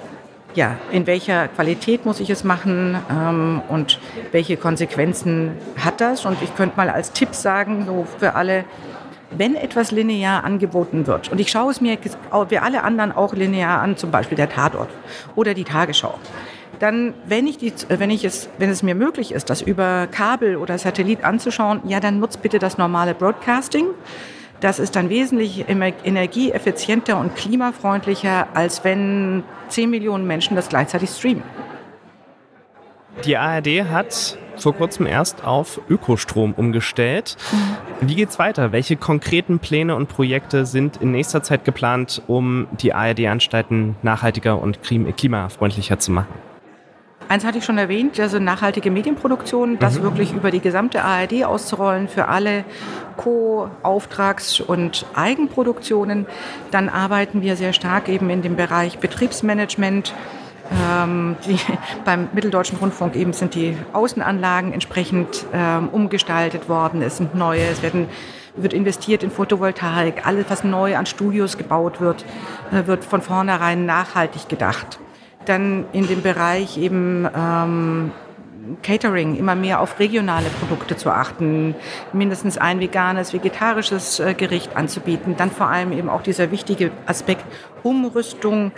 ja, 0.54 0.76
in 0.90 1.06
welcher 1.06 1.48
Qualität 1.48 2.04
muss 2.04 2.20
ich 2.20 2.30
es 2.30 2.44
machen 2.44 2.96
ähm, 3.10 3.62
und 3.68 4.00
welche 4.32 4.56
Konsequenzen 4.56 5.52
hat 5.78 6.00
das? 6.00 6.24
Und 6.24 6.42
ich 6.42 6.54
könnte 6.56 6.76
mal 6.76 6.90
als 6.90 7.12
Tipp 7.12 7.34
sagen, 7.34 7.84
so 7.86 8.06
für 8.18 8.34
alle, 8.34 8.64
wenn 9.30 9.54
etwas 9.54 9.90
linear 9.90 10.44
angeboten 10.44 11.06
wird, 11.06 11.30
und 11.30 11.38
ich 11.38 11.50
schaue 11.50 11.70
es 11.70 11.80
mir, 11.80 11.98
wir 12.48 12.62
alle 12.62 12.82
anderen 12.82 13.12
auch 13.12 13.34
linear 13.34 13.80
an, 13.80 13.96
zum 13.96 14.10
Beispiel 14.10 14.36
der 14.36 14.48
Tatort 14.48 14.88
oder 15.36 15.54
die 15.54 15.64
Tagesschau, 15.64 16.18
dann, 16.78 17.14
wenn 17.26 17.46
ich, 17.46 17.58
die, 17.58 17.72
wenn 17.88 18.10
ich 18.10 18.24
es, 18.24 18.48
wenn 18.58 18.70
es 18.70 18.82
mir 18.82 18.94
möglich 18.94 19.32
ist, 19.32 19.50
das 19.50 19.62
über 19.62 20.06
Kabel 20.06 20.56
oder 20.56 20.78
Satellit 20.78 21.24
anzuschauen, 21.24 21.80
ja, 21.86 22.00
dann 22.00 22.20
nutzt 22.20 22.40
bitte 22.40 22.58
das 22.58 22.78
normale 22.78 23.14
Broadcasting. 23.14 23.86
Das 24.60 24.78
ist 24.78 24.96
dann 24.96 25.08
wesentlich 25.08 25.66
energieeffizienter 25.68 27.18
und 27.18 27.36
klimafreundlicher, 27.36 28.48
als 28.54 28.82
wenn 28.82 29.44
10 29.68 29.88
Millionen 29.88 30.26
Menschen 30.26 30.56
das 30.56 30.68
gleichzeitig 30.68 31.10
streamen. 31.10 31.44
Die 33.24 33.36
ARD 33.36 33.84
hat 33.88 34.38
vor 34.56 34.74
kurzem 34.74 35.06
erst 35.06 35.44
auf 35.44 35.80
Ökostrom 35.88 36.54
umgestellt. 36.54 37.36
Wie 38.00 38.14
geht's 38.14 38.38
weiter? 38.38 38.72
Welche 38.72 38.96
konkreten 38.96 39.58
Pläne 39.58 39.94
und 39.94 40.08
Projekte 40.08 40.66
sind 40.66 40.98
in 40.98 41.12
nächster 41.12 41.42
Zeit 41.42 41.64
geplant, 41.64 42.22
um 42.26 42.66
die 42.80 42.92
ARD-Anstalten 42.92 43.96
nachhaltiger 44.02 44.60
und 44.60 44.80
klimafreundlicher 44.82 45.98
zu 45.98 46.12
machen? 46.12 46.47
Eins 47.28 47.44
hatte 47.44 47.58
ich 47.58 47.64
schon 47.64 47.76
erwähnt, 47.76 48.18
also 48.18 48.38
nachhaltige 48.38 48.90
Medienproduktion, 48.90 49.78
das 49.78 49.98
mhm. 49.98 50.04
wirklich 50.04 50.32
über 50.32 50.50
die 50.50 50.60
gesamte 50.60 51.04
ARD 51.04 51.44
auszurollen 51.44 52.08
für 52.08 52.28
alle 52.28 52.64
Co-, 53.18 53.68
Auftrags- 53.82 54.60
und 54.60 55.04
Eigenproduktionen. 55.14 56.26
Dann 56.70 56.88
arbeiten 56.88 57.42
wir 57.42 57.56
sehr 57.56 57.74
stark 57.74 58.08
eben 58.08 58.30
in 58.30 58.40
dem 58.40 58.56
Bereich 58.56 58.98
Betriebsmanagement. 58.98 60.14
Ähm, 60.90 61.36
die, 61.46 61.58
beim 62.06 62.28
Mitteldeutschen 62.32 62.78
Rundfunk 62.78 63.14
eben 63.14 63.34
sind 63.34 63.54
die 63.54 63.76
Außenanlagen 63.92 64.72
entsprechend 64.72 65.44
ähm, 65.52 65.90
umgestaltet 65.90 66.70
worden. 66.70 67.02
Es 67.02 67.18
sind 67.18 67.34
neue, 67.34 67.62
es 67.62 67.82
werden 67.82 68.08
wird 68.56 68.72
investiert 68.72 69.22
in 69.22 69.30
Photovoltaik. 69.30 70.26
Alles, 70.26 70.46
was 70.48 70.64
neu 70.64 70.96
an 70.96 71.06
Studios 71.06 71.58
gebaut 71.58 72.00
wird, 72.00 72.24
äh, 72.72 72.86
wird 72.86 73.04
von 73.04 73.20
vornherein 73.20 73.84
nachhaltig 73.84 74.48
gedacht 74.48 74.98
dann 75.48 75.86
in 75.92 76.06
dem 76.06 76.22
Bereich 76.22 76.78
eben 76.78 77.28
ähm, 77.34 78.12
Catering 78.82 79.36
immer 79.36 79.54
mehr 79.54 79.80
auf 79.80 79.98
regionale 79.98 80.48
Produkte 80.60 80.96
zu 80.96 81.10
achten, 81.10 81.74
mindestens 82.12 82.58
ein 82.58 82.80
veganes, 82.80 83.32
vegetarisches 83.32 84.20
äh, 84.20 84.34
Gericht 84.34 84.76
anzubieten, 84.76 85.36
dann 85.36 85.50
vor 85.50 85.68
allem 85.68 85.92
eben 85.92 86.08
auch 86.08 86.22
dieser 86.22 86.50
wichtige 86.50 86.90
Aspekt 87.06 87.44
Umrüstung 87.82 88.72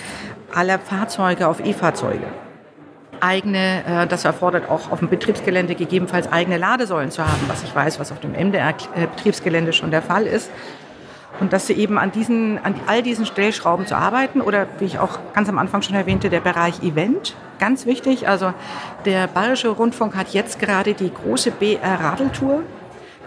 aller 0.55 0.79
Fahrzeuge 0.79 1.49
auf 1.49 1.65
E-Fahrzeuge. 1.65 2.27
Eigene, 3.21 3.85
äh, 3.87 4.07
das 4.07 4.25
erfordert 4.25 4.71
auch 4.71 4.91
auf 4.91 5.01
dem 5.01 5.09
Betriebsgelände 5.09 5.75
gegebenenfalls 5.75 6.31
eigene 6.33 6.57
Ladesäulen 6.57 7.11
zu 7.11 7.27
haben, 7.27 7.41
was 7.49 7.63
ich 7.63 7.75
weiß, 7.75 8.01
was 8.01 8.13
auf 8.13 8.21
dem 8.21 8.33
MDR-Betriebsgelände 8.33 9.73
schon 9.73 9.91
der 9.91 10.03
Fall 10.03 10.27
ist. 10.27 10.51
Und 11.41 11.53
dass 11.53 11.67
sie 11.67 11.73
eben 11.73 11.99
an, 11.99 12.13
diesen, 12.13 12.59
an 12.59 12.75
all 12.87 13.03
diesen 13.03 13.27
Stellschrauben 13.27 13.87
zu 13.87 13.97
arbeiten 13.97 14.41
oder 14.41 14.67
wie 14.79 14.85
ich 14.85 14.99
auch 14.99 15.19
ganz 15.33 15.49
am 15.49 15.59
Anfang 15.59 15.83
schon 15.83 15.97
erwähnte, 15.97 16.29
der 16.29 16.41
Bereich 16.41 16.83
Event, 16.83 17.35
ganz 17.59 17.87
wichtig. 17.87 18.29
Also 18.29 18.53
der 19.07 19.27
Bayerische 19.27 19.71
Rundfunk 19.71 20.15
hat 20.17 20.29
jetzt 20.35 20.59
gerade 20.59 20.95
die 20.95 21.13
große 21.13 21.51
BR-Radeltour 21.51 22.63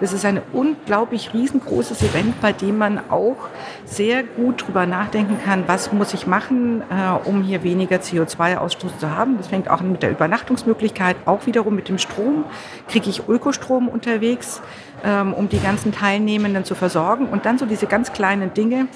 das 0.03 0.11
ist 0.11 0.25
ein 0.25 0.41
unglaublich 0.51 1.33
riesengroßes 1.33 2.01
Event, 2.01 2.41
bei 2.41 2.51
dem 2.51 2.77
man 2.77 3.09
auch 3.09 3.37
sehr 3.85 4.23
gut 4.23 4.67
drüber 4.67 4.85
nachdenken 4.85 5.37
kann, 5.45 5.63
was 5.67 5.93
muss 5.93 6.13
ich 6.13 6.27
machen, 6.27 6.81
äh, 6.81 7.29
um 7.29 7.41
hier 7.41 7.63
weniger 7.63 7.95
CO2-Ausstoß 7.95 8.97
zu 8.97 9.09
haben. 9.11 9.37
Das 9.37 9.47
fängt 9.47 9.69
auch 9.69 9.79
mit 9.79 10.03
der 10.03 10.11
Übernachtungsmöglichkeit, 10.11 11.15
auch 11.23 11.45
wiederum 11.45 11.75
mit 11.75 11.87
dem 11.87 11.99
Strom. 11.99 12.43
Kriege 12.89 13.09
ich 13.09 13.29
Ökostrom 13.29 13.87
unterwegs, 13.87 14.61
ähm, 15.05 15.33
um 15.33 15.47
die 15.47 15.59
ganzen 15.59 15.93
Teilnehmenden 15.93 16.65
zu 16.65 16.75
versorgen. 16.75 17.27
Und 17.27 17.45
dann 17.45 17.57
so 17.57 17.65
diese 17.65 17.87
ganz 17.87 18.11
kleinen 18.11 18.53
Dinge. 18.53 18.87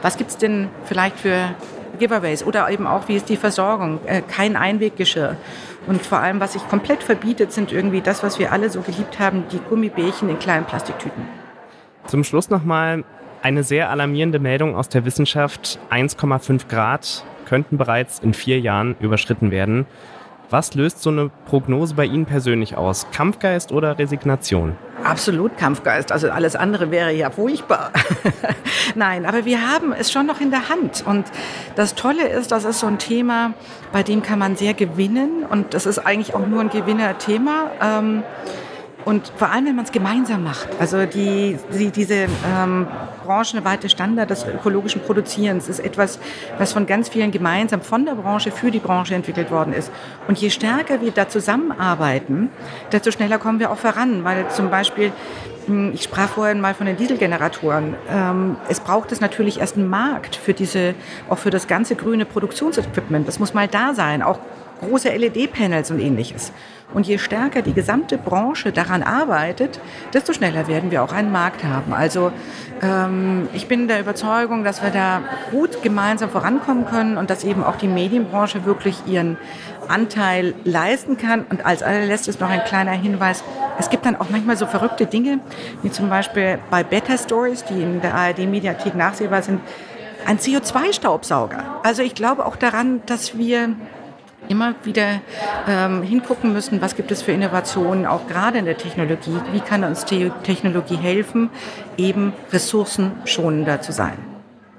Was 0.00 0.16
gibt 0.16 0.30
es 0.30 0.36
denn 0.36 0.68
vielleicht 0.84 1.18
für 1.18 1.56
Giveaways 1.98 2.44
oder 2.44 2.68
eben 2.70 2.86
auch, 2.86 3.08
wie 3.08 3.16
ist 3.16 3.28
die 3.28 3.36
Versorgung? 3.36 4.00
Äh, 4.06 4.22
kein 4.22 4.56
Einweggeschirr. 4.56 5.36
Und 5.86 6.04
vor 6.04 6.18
allem, 6.18 6.40
was 6.40 6.54
sich 6.54 6.66
komplett 6.68 7.02
verbietet, 7.02 7.52
sind 7.52 7.72
irgendwie 7.72 8.00
das, 8.00 8.22
was 8.22 8.38
wir 8.38 8.52
alle 8.52 8.70
so 8.70 8.80
geliebt 8.82 9.18
haben, 9.18 9.44
die 9.50 9.58
Gummibärchen 9.58 10.28
in 10.28 10.38
kleinen 10.38 10.64
Plastiktüten. 10.64 11.22
Zum 12.06 12.24
Schluss 12.24 12.50
nochmal 12.50 13.04
eine 13.42 13.62
sehr 13.62 13.90
alarmierende 13.90 14.38
Meldung 14.38 14.76
aus 14.76 14.88
der 14.88 15.04
Wissenschaft. 15.04 15.78
1,5 15.90 16.68
Grad 16.68 17.24
könnten 17.46 17.78
bereits 17.78 18.18
in 18.18 18.34
vier 18.34 18.60
Jahren 18.60 18.96
überschritten 19.00 19.50
werden. 19.50 19.86
Was 20.50 20.72
löst 20.72 21.02
so 21.02 21.10
eine 21.10 21.30
Prognose 21.44 21.94
bei 21.94 22.06
Ihnen 22.06 22.24
persönlich 22.24 22.74
aus? 22.74 23.06
Kampfgeist 23.12 23.70
oder 23.70 23.98
Resignation? 23.98 24.78
Absolut 25.04 25.58
Kampfgeist. 25.58 26.10
Also 26.10 26.30
alles 26.30 26.56
andere 26.56 26.90
wäre 26.90 27.12
ja 27.12 27.28
furchtbar. 27.28 27.92
Nein, 28.94 29.26
aber 29.26 29.44
wir 29.44 29.70
haben 29.70 29.92
es 29.92 30.10
schon 30.10 30.24
noch 30.24 30.40
in 30.40 30.50
der 30.50 30.70
Hand. 30.70 31.04
Und 31.06 31.26
das 31.76 31.94
Tolle 31.94 32.26
ist, 32.26 32.50
das 32.50 32.64
ist 32.64 32.80
so 32.80 32.86
ein 32.86 32.98
Thema, 32.98 33.52
bei 33.92 34.02
dem 34.02 34.22
kann 34.22 34.38
man 34.38 34.56
sehr 34.56 34.72
gewinnen. 34.72 35.44
Und 35.44 35.74
das 35.74 35.84
ist 35.84 35.98
eigentlich 35.98 36.34
auch 36.34 36.46
nur 36.46 36.62
ein 36.62 36.70
Gewinnerthema. 36.70 37.70
Ähm, 37.82 38.22
und 39.08 39.32
vor 39.36 39.50
allem, 39.50 39.64
wenn 39.64 39.76
man 39.76 39.86
es 39.86 39.90
gemeinsam 39.92 40.44
macht. 40.44 40.68
Also 40.78 41.06
die, 41.06 41.56
die, 41.72 41.90
diese 41.90 42.26
ähm, 42.46 42.86
branchenweite 43.24 43.88
Standard 43.88 44.28
des 44.28 44.44
ökologischen 44.44 45.00
Produzierens 45.00 45.66
ist 45.66 45.80
etwas, 45.80 46.18
was 46.58 46.74
von 46.74 46.84
ganz 46.84 47.08
vielen 47.08 47.30
gemeinsam 47.30 47.80
von 47.80 48.04
der 48.04 48.16
Branche 48.16 48.50
für 48.50 48.70
die 48.70 48.80
Branche 48.80 49.14
entwickelt 49.14 49.50
worden 49.50 49.72
ist. 49.72 49.90
Und 50.28 50.36
je 50.36 50.50
stärker 50.50 51.00
wir 51.00 51.10
da 51.10 51.26
zusammenarbeiten, 51.26 52.50
desto 52.92 53.10
schneller 53.10 53.38
kommen 53.38 53.60
wir 53.60 53.70
auch 53.70 53.78
voran. 53.78 54.24
Weil 54.24 54.50
zum 54.50 54.68
Beispiel 54.68 55.10
hm, 55.64 55.92
ich 55.94 56.02
sprach 56.02 56.28
vorhin 56.28 56.60
mal 56.60 56.74
von 56.74 56.84
den 56.84 56.98
Dieselgeneratoren. 56.98 57.94
Ähm, 58.10 58.56
es 58.68 58.78
braucht 58.78 59.10
es 59.10 59.22
natürlich 59.22 59.58
erst 59.58 59.78
einen 59.78 59.88
Markt 59.88 60.36
für 60.36 60.52
diese, 60.52 60.94
auch 61.30 61.38
für 61.38 61.50
das 61.50 61.66
ganze 61.66 61.96
grüne 61.96 62.26
Produktionsequipment. 62.26 63.26
Das 63.26 63.38
muss 63.38 63.54
mal 63.54 63.68
da 63.68 63.94
sein, 63.94 64.22
auch 64.22 64.38
große 64.80 65.08
LED-Panels 65.08 65.90
und 65.90 66.00
ähnliches. 66.00 66.52
Und 66.94 67.06
je 67.06 67.18
stärker 67.18 67.60
die 67.60 67.74
gesamte 67.74 68.16
Branche 68.16 68.72
daran 68.72 69.02
arbeitet, 69.02 69.78
desto 70.14 70.32
schneller 70.32 70.68
werden 70.68 70.90
wir 70.90 71.02
auch 71.02 71.12
einen 71.12 71.30
Markt 71.30 71.62
haben. 71.62 71.92
Also 71.92 72.32
ähm, 72.80 73.48
ich 73.52 73.68
bin 73.68 73.88
der 73.88 74.00
Überzeugung, 74.00 74.64
dass 74.64 74.82
wir 74.82 74.90
da 74.90 75.20
gut 75.50 75.82
gemeinsam 75.82 76.30
vorankommen 76.30 76.86
können 76.86 77.18
und 77.18 77.28
dass 77.28 77.44
eben 77.44 77.62
auch 77.62 77.76
die 77.76 77.88
Medienbranche 77.88 78.64
wirklich 78.64 79.02
ihren 79.06 79.36
Anteil 79.86 80.54
leisten 80.64 81.18
kann. 81.18 81.44
Und 81.50 81.66
als 81.66 81.82
allerletztes 81.82 82.40
noch 82.40 82.48
ein 82.48 82.64
kleiner 82.64 82.92
Hinweis. 82.92 83.44
Es 83.78 83.90
gibt 83.90 84.06
dann 84.06 84.16
auch 84.16 84.30
manchmal 84.30 84.56
so 84.56 84.66
verrückte 84.66 85.04
Dinge, 85.04 85.40
wie 85.82 85.90
zum 85.90 86.08
Beispiel 86.08 86.58
bei 86.70 86.82
Better 86.82 87.18
Stories, 87.18 87.64
die 87.64 87.82
in 87.82 88.00
der 88.00 88.14
ARD-Mediathek 88.14 88.94
nachsehbar 88.94 89.42
sind, 89.42 89.60
ein 90.26 90.38
CO2-Staubsauger. 90.38 91.62
Also 91.82 92.02
ich 92.02 92.14
glaube 92.14 92.44
auch 92.44 92.56
daran, 92.56 93.02
dass 93.06 93.38
wir 93.38 93.76
immer 94.48 94.74
wieder 94.84 95.20
ähm, 95.66 96.02
hingucken 96.02 96.52
müssen, 96.52 96.80
was 96.80 96.96
gibt 96.96 97.10
es 97.10 97.22
für 97.22 97.32
Innovationen, 97.32 98.06
auch 98.06 98.26
gerade 98.26 98.58
in 98.58 98.64
der 98.64 98.76
Technologie. 98.76 99.38
Wie 99.52 99.60
kann 99.60 99.84
uns 99.84 100.04
die 100.04 100.30
Technologie 100.42 100.96
helfen, 100.96 101.50
eben 101.96 102.32
ressourcenschonender 102.52 103.80
zu 103.80 103.92
sein? 103.92 104.18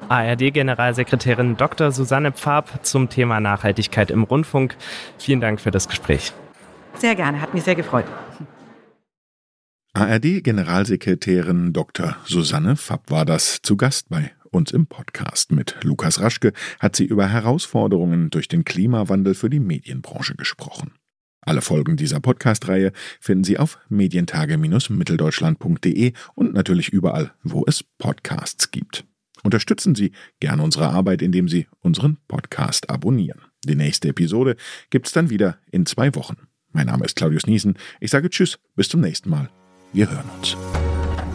ARD-Generalsekretärin 0.09 1.55
Dr. 1.55 1.91
Susanne 1.91 2.31
Pfab 2.31 2.83
zum 2.85 3.09
Thema 3.09 3.39
Nachhaltigkeit 3.39 4.09
im 4.09 4.23
Rundfunk. 4.23 4.75
Vielen 5.19 5.39
Dank 5.39 5.61
für 5.61 5.71
das 5.71 5.87
Gespräch. 5.87 6.33
Sehr 6.95 7.15
gerne, 7.15 7.41
hat 7.41 7.53
mich 7.53 7.63
sehr 7.63 7.75
gefreut. 7.75 8.05
ARD-Generalsekretärin 9.93 11.73
Dr. 11.73 12.15
Susanne 12.25 12.75
Pfapp 12.75 13.11
war 13.11 13.25
das 13.25 13.61
zu 13.61 13.77
Gast 13.77 14.09
bei 14.09 14.31
und 14.51 14.71
im 14.71 14.87
Podcast 14.87 15.51
mit 15.51 15.75
Lukas 15.83 16.21
Raschke 16.21 16.53
hat 16.79 16.95
sie 16.95 17.05
über 17.05 17.27
Herausforderungen 17.27 18.29
durch 18.29 18.47
den 18.47 18.63
Klimawandel 18.65 19.33
für 19.35 19.49
die 19.49 19.59
Medienbranche 19.59 20.35
gesprochen. 20.35 20.93
Alle 21.41 21.61
Folgen 21.61 21.97
dieser 21.97 22.19
Podcast-Reihe 22.19 22.91
finden 23.19 23.43
Sie 23.43 23.57
auf 23.57 23.79
medientage-mitteldeutschland.de 23.89 26.13
und 26.35 26.53
natürlich 26.53 26.89
überall, 26.89 27.33
wo 27.43 27.63
es 27.65 27.83
Podcasts 27.83 28.69
gibt. 28.71 29.05
Unterstützen 29.43 29.95
Sie 29.95 30.11
gerne 30.39 30.63
unsere 30.63 30.89
Arbeit, 30.89 31.21
indem 31.21 31.47
Sie 31.47 31.67
unseren 31.79 32.17
Podcast 32.27 32.89
abonnieren. 32.89 33.41
Die 33.65 33.75
nächste 33.75 34.09
Episode 34.09 34.55
gibt's 34.89 35.11
dann 35.11 35.29
wieder 35.29 35.57
in 35.71 35.85
zwei 35.85 36.13
Wochen. 36.15 36.37
Mein 36.71 36.87
Name 36.87 37.05
ist 37.05 37.15
Claudius 37.15 37.47
Niesen. 37.47 37.77
Ich 37.99 38.11
sage 38.11 38.29
Tschüss, 38.29 38.59
bis 38.75 38.89
zum 38.89 39.01
nächsten 39.01 39.29
Mal. 39.29 39.49
Wir 39.93 40.11
hören 40.11 40.29
uns. 40.37 40.55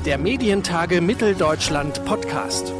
Der 0.06 0.18
Medientage 0.18 1.00
Mitteldeutschland 1.00 2.04
Podcast. 2.04 2.72